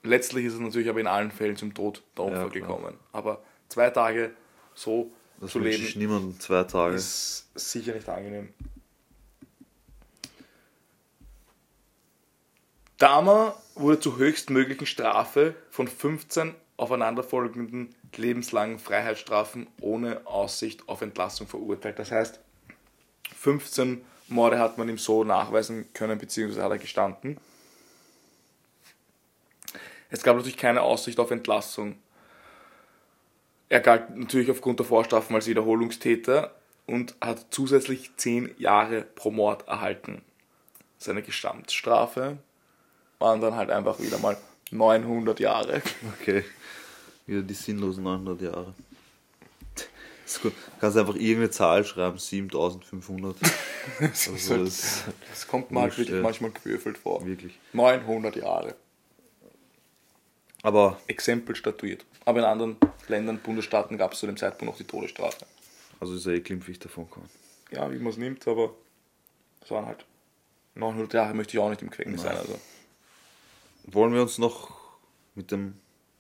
[0.03, 2.95] Letztlich ist es natürlich aber in allen Fällen zum Tod der Opfer Ja, gekommen.
[3.13, 4.31] Aber zwei Tage
[4.75, 6.95] so Das zu leben niemandem zwei Tage.
[6.95, 8.49] ist sicher nicht angenehm.
[13.01, 21.99] Dahmer wurde zur höchstmöglichen Strafe von 15 aufeinanderfolgenden lebenslangen Freiheitsstrafen ohne Aussicht auf Entlassung verurteilt.
[21.99, 22.41] Das heißt,
[23.35, 27.39] 15 Morde hat man ihm so nachweisen können, beziehungsweise hat er gestanden.
[30.11, 31.97] Es gab natürlich keine Aussicht auf Entlassung.
[33.71, 39.67] Er galt natürlich aufgrund der Vorstrafen als Wiederholungstäter und hat zusätzlich 10 Jahre pro Mord
[39.69, 40.21] erhalten.
[40.99, 42.37] Seine Gesamtstrafe
[43.21, 44.37] waren dann halt einfach wieder mal
[44.73, 45.81] 900 Jahre.
[46.21, 46.45] Okay.
[47.27, 48.75] Wieder die sinnlosen 900 Jahre.
[50.25, 50.53] Das ist gut.
[50.81, 53.37] Kannst einfach irgendeine Zahl schreiben, 7500.
[54.01, 56.23] Also das Das kommt halt Wurscht, wirklich ja.
[56.23, 57.25] manchmal gewürfelt vor.
[57.25, 57.59] wirklich.
[57.73, 58.75] 900 Jahre.
[60.63, 62.05] Aber, Exempel statuiert.
[62.27, 62.77] Aber in anderen
[63.09, 65.47] Ländern, Bundesstaaten gab es zu dem Zeitpunkt noch die Todesstrafe.
[65.99, 67.29] also ist ja eh glimpflich davon kommen.
[67.73, 68.75] Ja, wie man es nimmt, aber
[69.63, 70.05] es waren halt
[70.75, 72.37] 900 Jahre möchte ich auch nicht im Gefängnis sein.
[72.37, 72.59] Also.
[73.85, 74.71] Wollen wir uns noch
[75.35, 75.75] mit dem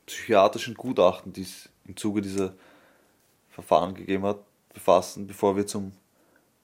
[0.06, 2.54] psychiatrischen Gutachten, die es im Zuge dieser
[3.50, 4.38] Verfahren gegeben hat,
[4.72, 5.92] befassen, bevor wir zum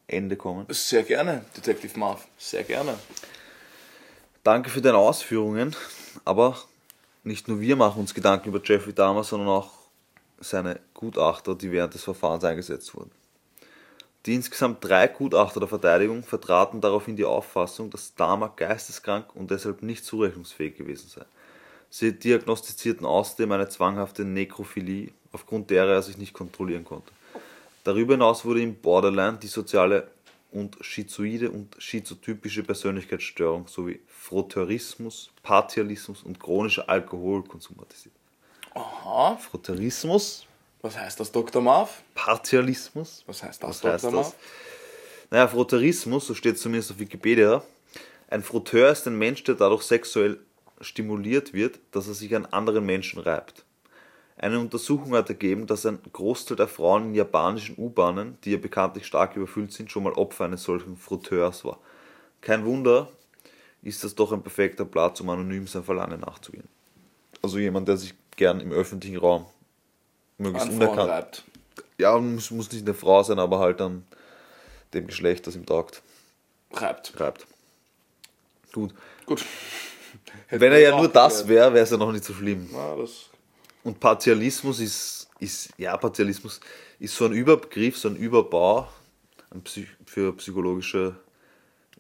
[0.07, 0.67] Ende kommen?
[0.71, 2.27] Sehr gerne, Detective Marv.
[2.39, 2.99] Sehr gerne.
[4.43, 5.75] Danke für deine Ausführungen,
[6.25, 6.57] aber
[7.25, 9.73] nicht nur wir machen uns Gedanken über Jeffrey Dahmer, sondern auch
[10.39, 13.11] seine Gutachter, die während des Verfahrens eingesetzt wurden.
[14.27, 19.83] Die insgesamt drei Gutachter der Verteidigung vertraten daraufhin die Auffassung, dass Dahmer geisteskrank und deshalb
[19.83, 21.25] nicht zurechnungsfähig gewesen sei.
[21.91, 27.13] Sie diagnostizierten außerdem eine zwanghafte Nekrophilie, aufgrund derer er sich nicht kontrollieren konnte.
[27.85, 30.09] Darüber hinaus wurde ihm Borderline, die soziale
[30.51, 37.77] und schizoide und schizotypische Persönlichkeitsstörung sowie Frotteurismus, Partialismus und chronischer Alkoholkonsum.
[38.75, 39.37] Aha.
[39.37, 40.46] Frotteurismus,
[40.87, 41.61] Was heißt das, Dr.
[41.61, 42.05] Marv?
[42.15, 43.93] Partialismus, Was heißt das, Was Dr.
[43.95, 44.13] heißt das?
[44.13, 44.35] Marv?
[45.31, 47.65] Naja, Frotteurismus, so steht es zumindest auf Wikipedia.
[48.29, 50.39] Ein Frotteur ist ein Mensch, der dadurch sexuell
[50.81, 53.65] stimuliert wird, dass er sich an anderen Menschen reibt.
[54.37, 59.07] Eine Untersuchung hat ergeben, dass ein Großteil der Frauen in japanischen U-Bahnen, die ja bekanntlich
[59.07, 61.81] stark überfüllt sind, schon mal Opfer eines solchen Frotteurs war.
[62.41, 63.09] Kein Wunder,
[63.83, 66.69] ist das doch ein perfekter Platz, um anonym sein Verlangen nachzugehen.
[67.43, 69.47] Also jemand, der sich gern im öffentlichen Raum
[70.39, 71.45] möglichst unerkannt reibt.
[71.99, 74.05] ja, muss, muss nicht eine Frau sein, aber halt dann
[74.95, 76.03] dem Geschlecht, das ihm taugt,
[76.73, 77.19] Reibt.
[77.19, 77.47] reibt.
[78.73, 78.95] Gut.
[79.25, 79.45] Gut.
[80.51, 82.69] Wenn er ja nur das wäre, wäre es ja noch nicht so schlimm.
[82.73, 83.31] Das
[83.83, 86.61] Und Partialismus ist, ist, ja, Partialismus
[86.99, 88.89] ist so ein Überbegriff, so ein Überbau
[90.05, 91.17] für psychologische,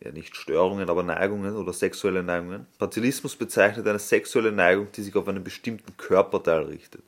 [0.02, 2.66] ja nicht Störungen, aber Neigungen oder sexuelle Neigungen.
[2.78, 7.02] Partialismus bezeichnet eine sexuelle Neigung, die sich auf einen bestimmten Körperteil richtet.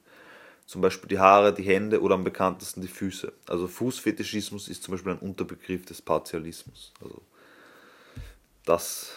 [0.68, 3.32] Zum Beispiel die Haare, die Hände oder am bekanntesten die Füße.
[3.46, 6.92] Also Fußfetischismus ist zum Beispiel ein Unterbegriff des Partialismus.
[7.02, 7.22] Also
[8.66, 9.12] das,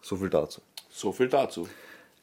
[0.00, 0.62] so viel dazu.
[0.88, 1.68] so viel dazu.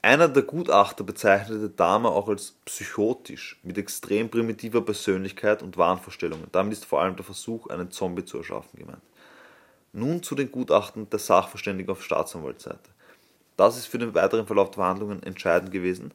[0.01, 6.47] Einer der Gutachter bezeichnete Dahmer auch als psychotisch, mit extrem primitiver Persönlichkeit und Wahnvorstellungen.
[6.51, 9.03] Damit ist vor allem der Versuch, einen Zombie zu erschaffen gemeint.
[9.93, 12.89] Nun zu den Gutachten der Sachverständigen auf Staatsanwaltsseite.
[13.57, 16.11] Das ist für den weiteren Verlauf der Verhandlungen entscheidend gewesen,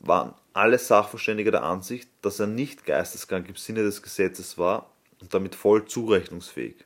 [0.00, 4.90] waren alle Sachverständige der Ansicht, dass er nicht geisteskrank im Sinne des Gesetzes war
[5.20, 6.76] und damit voll zurechnungsfähig.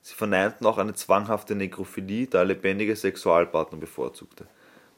[0.00, 4.46] Sie verneinten auch eine zwanghafte Nekrophilie, da er lebendige Sexualpartner bevorzugte.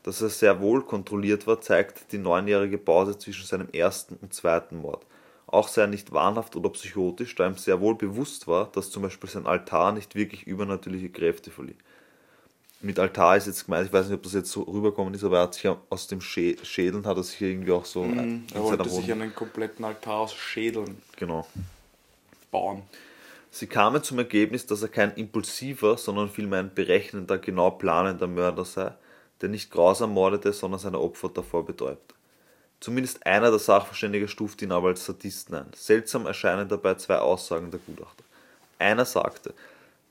[0.02, 4.78] Dass er sehr wohl kontrolliert war, zeigt die neunjährige Pause zwischen seinem ersten und zweiten
[4.78, 5.04] Mord.
[5.46, 9.02] Auch sei er nicht wahnhaft oder psychotisch, da ihm sehr wohl bewusst war, dass zum
[9.02, 11.76] Beispiel sein Altar nicht wirklich übernatürliche Kräfte verlieh.
[12.84, 15.38] Mit Altar ist jetzt gemeint, ich weiß nicht, ob das jetzt so rüberkommen ist, aber
[15.38, 18.44] er hat sich aus dem Schä Schädeln hat er sich irgendwie auch so Mhm.
[18.52, 21.46] Er wollte sich einen kompletten Altar aus Schädeln Genau.
[22.50, 22.82] bauen.
[23.50, 28.66] Sie kamen zum Ergebnis, dass er kein impulsiver, sondern vielmehr ein berechnender, genau planender Mörder
[28.66, 28.92] sei,
[29.40, 32.14] der nicht grausam mordete, sondern seine Opfer davor betäubte.
[32.80, 35.68] Zumindest einer der Sachverständigen stuft ihn aber als Sadisten ein.
[35.74, 38.24] Seltsam erscheinen dabei zwei Aussagen der Gutachter.
[38.78, 39.54] Einer sagte,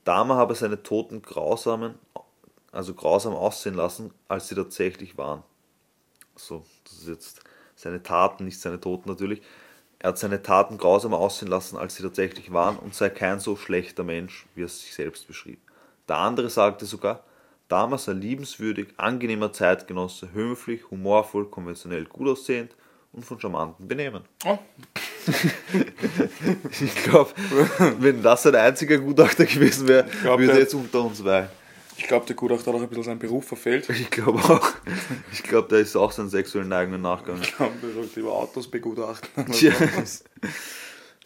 [0.04, 1.94] Dahmer habe seine Toten grausamen,
[2.74, 5.42] also grausam aussehen lassen, als sie tatsächlich waren.
[6.36, 7.40] So, das ist jetzt
[7.76, 9.42] seine Taten, nicht seine Toten natürlich.
[9.98, 13.56] Er hat seine Taten grausamer aussehen lassen, als sie tatsächlich waren und sei kein so
[13.56, 15.60] schlechter Mensch, wie er sich selbst beschrieb.
[16.08, 17.24] Der andere sagte sogar,
[17.68, 22.76] Dahmer sei liebenswürdig, angenehmer Zeitgenosse, höflich, humorvoll, konventionell gut aussehend
[23.12, 24.24] und von charmantem Benehmen.
[24.44, 24.58] Oh,
[26.80, 27.30] Ich glaube,
[27.98, 31.48] wenn das ein einziger Gutachter gewesen wäre, würde er jetzt unter uns weilen.
[31.96, 33.88] Ich glaube, der Gutachter hat auch ein bisschen seinen Beruf verfehlt.
[33.88, 34.68] Ich glaube auch.
[35.32, 37.42] Ich glaube, der ist auch seinen sexuellen Neigungen nachgegangen.
[37.42, 39.46] Ich glaube, der sollte über Autos begutachten.
[39.52, 39.72] Tja.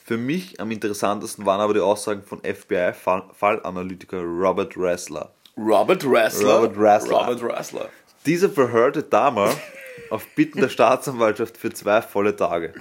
[0.05, 5.33] Für mich am interessantesten waren aber die Aussagen von FBI-Fallanalytiker Robert Ressler.
[5.57, 6.61] Robert Ressler.
[6.61, 7.19] Robert Ressler.
[7.19, 7.89] Robert Ressler.
[8.27, 9.55] Dieser verhörte Dahmer
[10.11, 12.75] auf Bitten der Staatsanwaltschaft für zwei volle Tage.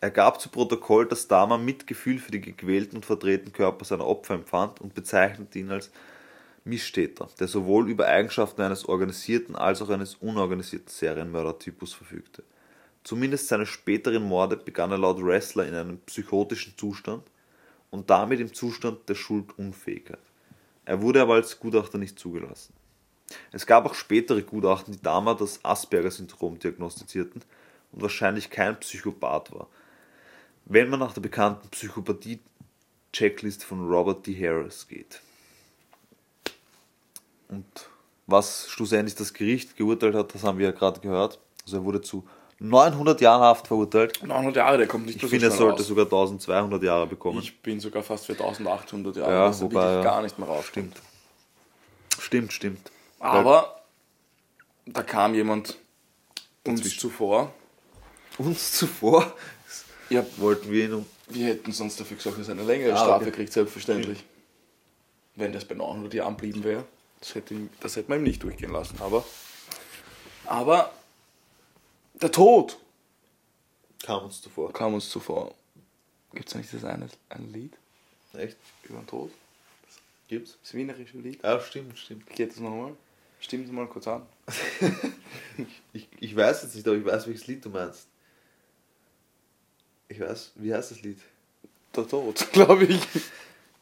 [0.00, 4.34] Er gab zu Protokoll, dass Dahmer Mitgefühl für die gequälten und verdrehten Körper seiner Opfer
[4.34, 5.90] empfand und bezeichnete ihn als
[6.64, 12.44] Misstäter, der sowohl über Eigenschaften eines organisierten als auch eines unorganisierten Serienmördertypus verfügte.
[13.04, 17.24] Zumindest seine späteren Morde begann er laut Wrestler in einem psychotischen Zustand
[17.90, 20.18] und damit im Zustand der Schuldunfähigkeit.
[20.84, 22.74] Er wurde aber als Gutachter nicht zugelassen.
[23.50, 27.42] Es gab auch spätere Gutachten, die damals das Asperger-Syndrom diagnostizierten
[27.92, 29.68] und wahrscheinlich kein Psychopath war.
[30.64, 34.36] Wenn man nach der bekannten Psychopathie-Checklist von Robert D.
[34.36, 35.20] Harris geht.
[37.52, 37.66] Und
[38.26, 41.38] was schlussendlich das Gericht geurteilt hat, das haben wir ja gerade gehört.
[41.64, 42.26] Also er wurde zu
[42.60, 44.20] 900 Jahren Haft verurteilt.
[44.22, 45.86] 900 Jahre, der kommt nicht Ich finde, er sollte raus.
[45.86, 47.40] sogar 1200 Jahre bekommen.
[47.40, 50.02] Ich bin sogar fast für 1800 Jahre, Ja, dass wobei, ja.
[50.02, 50.64] gar nicht mehr raus.
[50.66, 50.96] Stimmt.
[52.18, 52.90] Stimmt, stimmt.
[53.18, 53.82] Aber
[54.86, 55.76] da kam jemand
[56.66, 57.00] uns Dazwischen.
[57.00, 57.52] zuvor.
[58.38, 59.32] Uns zuvor
[60.08, 61.06] Ja, wollten wir ihn um.
[61.28, 63.30] wir hätten sonst dafür gesagt, dass er eine längere Ah, Strafe okay.
[63.32, 64.24] kriegt, selbstverständlich.
[65.34, 66.84] Wenn das bei 900 Jahren blieben wäre,
[67.22, 69.00] das hätte, das hätte man ihm nicht durchgehen lassen.
[69.00, 69.24] Aber,
[70.44, 70.92] aber
[72.14, 72.78] der Tod
[74.02, 74.72] Kam uns zuvor.
[74.72, 75.54] kam uns zuvor.
[76.34, 77.72] Gibt es nicht das eine, ein Lied
[78.34, 78.56] Echt?
[78.84, 79.30] über den Tod?
[80.28, 80.58] Gibt's?
[80.62, 81.42] Das wienerische Lied?
[81.42, 82.26] Ja, stimmt, stimmt.
[82.28, 82.96] Geht das nochmal?
[83.40, 84.26] Stimmt es mal kurz an.
[85.92, 88.06] Ich, ich weiß jetzt nicht, aber ich weiß, welches Lied du meinst.
[90.08, 91.18] Ich weiß, wie heißt das Lied?
[91.94, 93.00] Der Tod, glaube ich.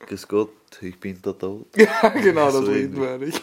[0.00, 1.66] Grüß Gott, ich bin der Tod.
[1.76, 2.98] Ja, genau, das So ähnlich.
[2.98, 3.40] meine ich.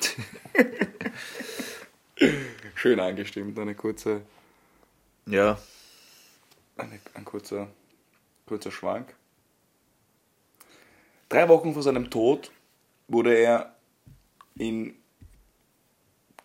[2.75, 4.21] Schön eingestimmt, eine kurze,
[5.25, 5.57] Ja,
[6.77, 7.67] eine, ein kurzer,
[8.45, 9.13] kurzer Schwank.
[11.29, 12.51] Drei Wochen vor seinem Tod
[13.07, 13.75] wurde er
[14.55, 14.95] in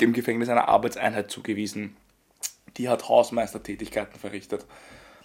[0.00, 1.96] dem Gefängnis einer Arbeitseinheit zugewiesen.
[2.76, 4.66] Die hat Hausmeistertätigkeiten verrichtet.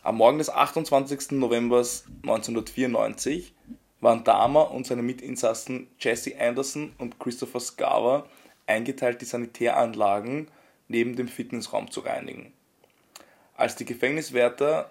[0.03, 1.31] Am Morgen des 28.
[1.31, 3.53] November 1994
[4.01, 8.27] waren Dahmer und seine Mitinsassen Jesse Anderson und Christopher Scarver
[8.65, 10.49] eingeteilt, die Sanitäranlagen
[10.87, 12.53] neben dem Fitnessraum zu reinigen.
[13.55, 14.89] Als die Gefängniswärter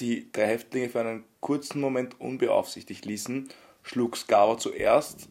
[0.00, 3.48] die drei Häftlinge für einen kurzen Moment unbeaufsichtigt ließen,
[3.82, 5.28] schlug Scarver zuerst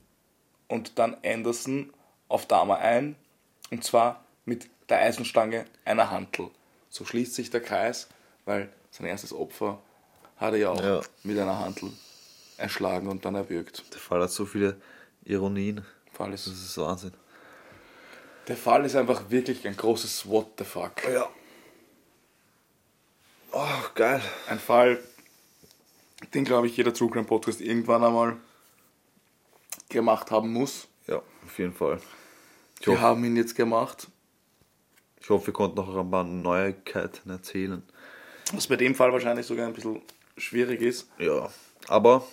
[0.67, 1.91] und dann Anderson
[2.27, 3.15] auf Dahmer ein,
[3.71, 6.49] und zwar mit der Eisenstange einer Hantel.
[6.89, 8.09] So schließt sich der Kreis,
[8.45, 9.79] weil sein erstes Opfer
[10.37, 11.01] hat er ja auch Ja.
[11.23, 11.91] mit einer Hantel
[12.63, 13.83] erschlagen und dann erwürgt.
[13.93, 14.79] der Fall hat so viele
[15.25, 15.85] Ironien.
[16.11, 17.13] Fall ist, Das ist Wahnsinn.
[18.47, 21.03] der Fall ist einfach wirklich ein großes What the fuck.
[21.11, 21.27] Ja.
[23.51, 24.21] Oh, geil.
[24.47, 24.99] Ein Fall,
[26.33, 28.37] den glaube ich jeder True Crime Podcast irgendwann einmal
[29.89, 30.87] gemacht haben muss.
[31.07, 31.99] Ja, auf jeden Fall.
[32.79, 34.07] Ich Wir hoffe, haben ihn jetzt gemacht.
[35.21, 37.83] ich hoffe, wir konnten noch ein paar Neuigkeiten erzählen.
[38.53, 40.01] Was bei dem Fall wahrscheinlich sogar ein bisschen
[40.37, 41.07] schwierig ist.
[41.19, 41.49] Ja,
[41.87, 42.25] aber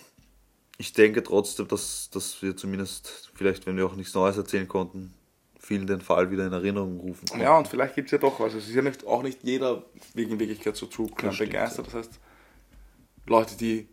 [0.77, 5.13] ich denke trotzdem, dass, dass wir zumindest, vielleicht wenn wir auch nichts Neues erzählen konnten,
[5.59, 7.43] vielen den Fall wieder in Erinnerung rufen konnten.
[7.43, 8.53] Ja, und vielleicht gibt es ja doch was.
[8.53, 11.87] Es ist ja nicht, auch nicht jeder wegen Wirklichkeit so True Crime Das stimmt, begeistert.
[11.87, 12.19] Das heißt,
[13.27, 13.87] Leute, die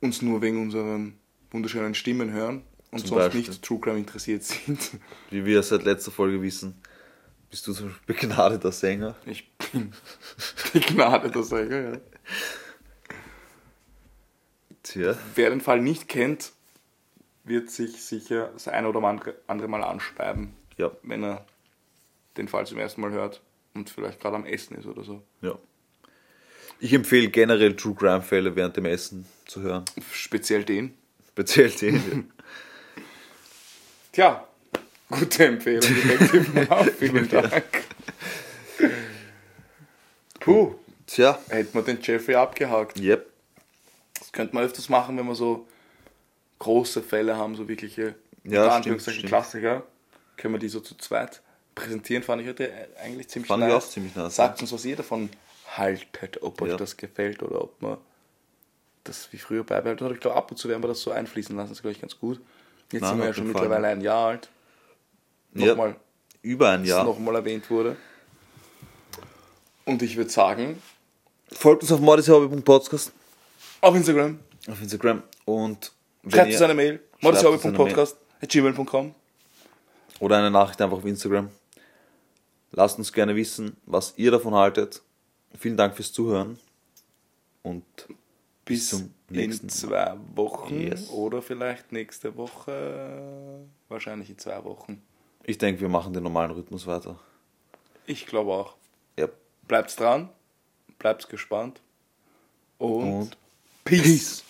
[0.00, 1.18] uns nur wegen unseren
[1.50, 3.40] wunderschönen Stimmen hören und Zum sonst Beispiel.
[3.40, 4.78] nicht True Crime interessiert sind.
[5.30, 6.74] Wie wir seit letzter Folge wissen,
[7.50, 9.16] bist du Beispiel begnadeter Sänger.
[9.24, 9.92] Ich bin
[10.72, 11.98] begnadeter Sänger, ja.
[14.86, 16.52] Tja, Wer den Fall nicht kennt,
[17.44, 21.44] wird sich sicher das eine oder andere- Mal anspeiben, ja, wenn er
[22.36, 23.40] den Fall zum ersten Mal hört
[23.74, 25.22] und vielleicht gerade am Essen ist oder so.
[25.42, 25.58] ja.
[26.78, 29.86] Ich empfehle generell True Crime Fälle während dem Essen zu hören.
[30.12, 30.92] Speziell den.
[31.30, 32.30] Speziell den.
[34.12, 34.46] Tja,
[35.10, 35.82] gute Empfehlung.
[36.98, 37.64] Vielen Dank.
[40.40, 40.74] Puh,
[41.06, 42.98] Tja, hätten wir den Jeffrey abgehakt.
[43.00, 43.26] yep.
[44.36, 45.66] Könnte man öfters machen, wenn wir so
[46.58, 48.14] große Fälle haben, so wirkliche
[48.44, 49.02] Ja, stimmt.
[49.26, 49.82] Klassiker.
[50.36, 51.40] Können wir die so zu zweit
[51.74, 52.70] präsentieren, fand ich heute
[53.02, 53.84] eigentlich ziemlich Fand ich nice.
[53.84, 55.28] auch ziemlich nice, Sagt uns, was ihr davon
[55.76, 56.76] haltet, ob euch Ja.
[56.76, 57.98] das gefällt oder ob man
[59.04, 60.04] das wie früher beibehalten.
[60.04, 61.92] Und ich glaube, ab und zu werden wir das so einfließen lassen, das ist, glaube
[61.92, 62.40] ich, ganz gut.
[62.92, 63.62] Jetzt Nein, sind wir ja schon jeden Fall.
[63.68, 64.48] mittlerweile ein Jahr alt.
[65.54, 65.66] Ja.
[65.68, 65.96] Nochmal,
[66.42, 67.04] Über ein Jahr.
[67.04, 67.96] nochmal erwähnt wurde.
[69.84, 70.80] Und ich würde sagen,
[71.52, 73.12] Folgt uns auf mordishobby.podcast
[73.86, 75.92] auf Instagram, auf Instagram und
[76.28, 79.14] schreibt uns eine Mail, modishobby.podcast.gmail.com
[80.20, 81.50] oder eine Nachricht einfach auf Instagram.
[82.72, 85.02] Lasst uns gerne wissen, was ihr davon haltet.
[85.58, 86.58] Vielen Dank fürs Zuhören
[87.62, 87.84] und
[88.64, 91.08] bis zum in nächsten zwei Wochen Yes.
[91.10, 93.60] oder vielleicht nächste Woche.
[93.88, 95.00] Wahrscheinlich in zwei Wochen.
[95.44, 97.18] ich denke, wir machen den normalen Rhythmus weiter.
[98.06, 98.74] Ich glaube auch.
[99.16, 99.28] Ja.
[99.68, 100.28] Bleibt's dran,
[100.98, 101.80] bleibt's gespannt
[102.78, 103.36] und, Und
[103.86, 104.02] Peace.
[104.02, 104.45] Peace.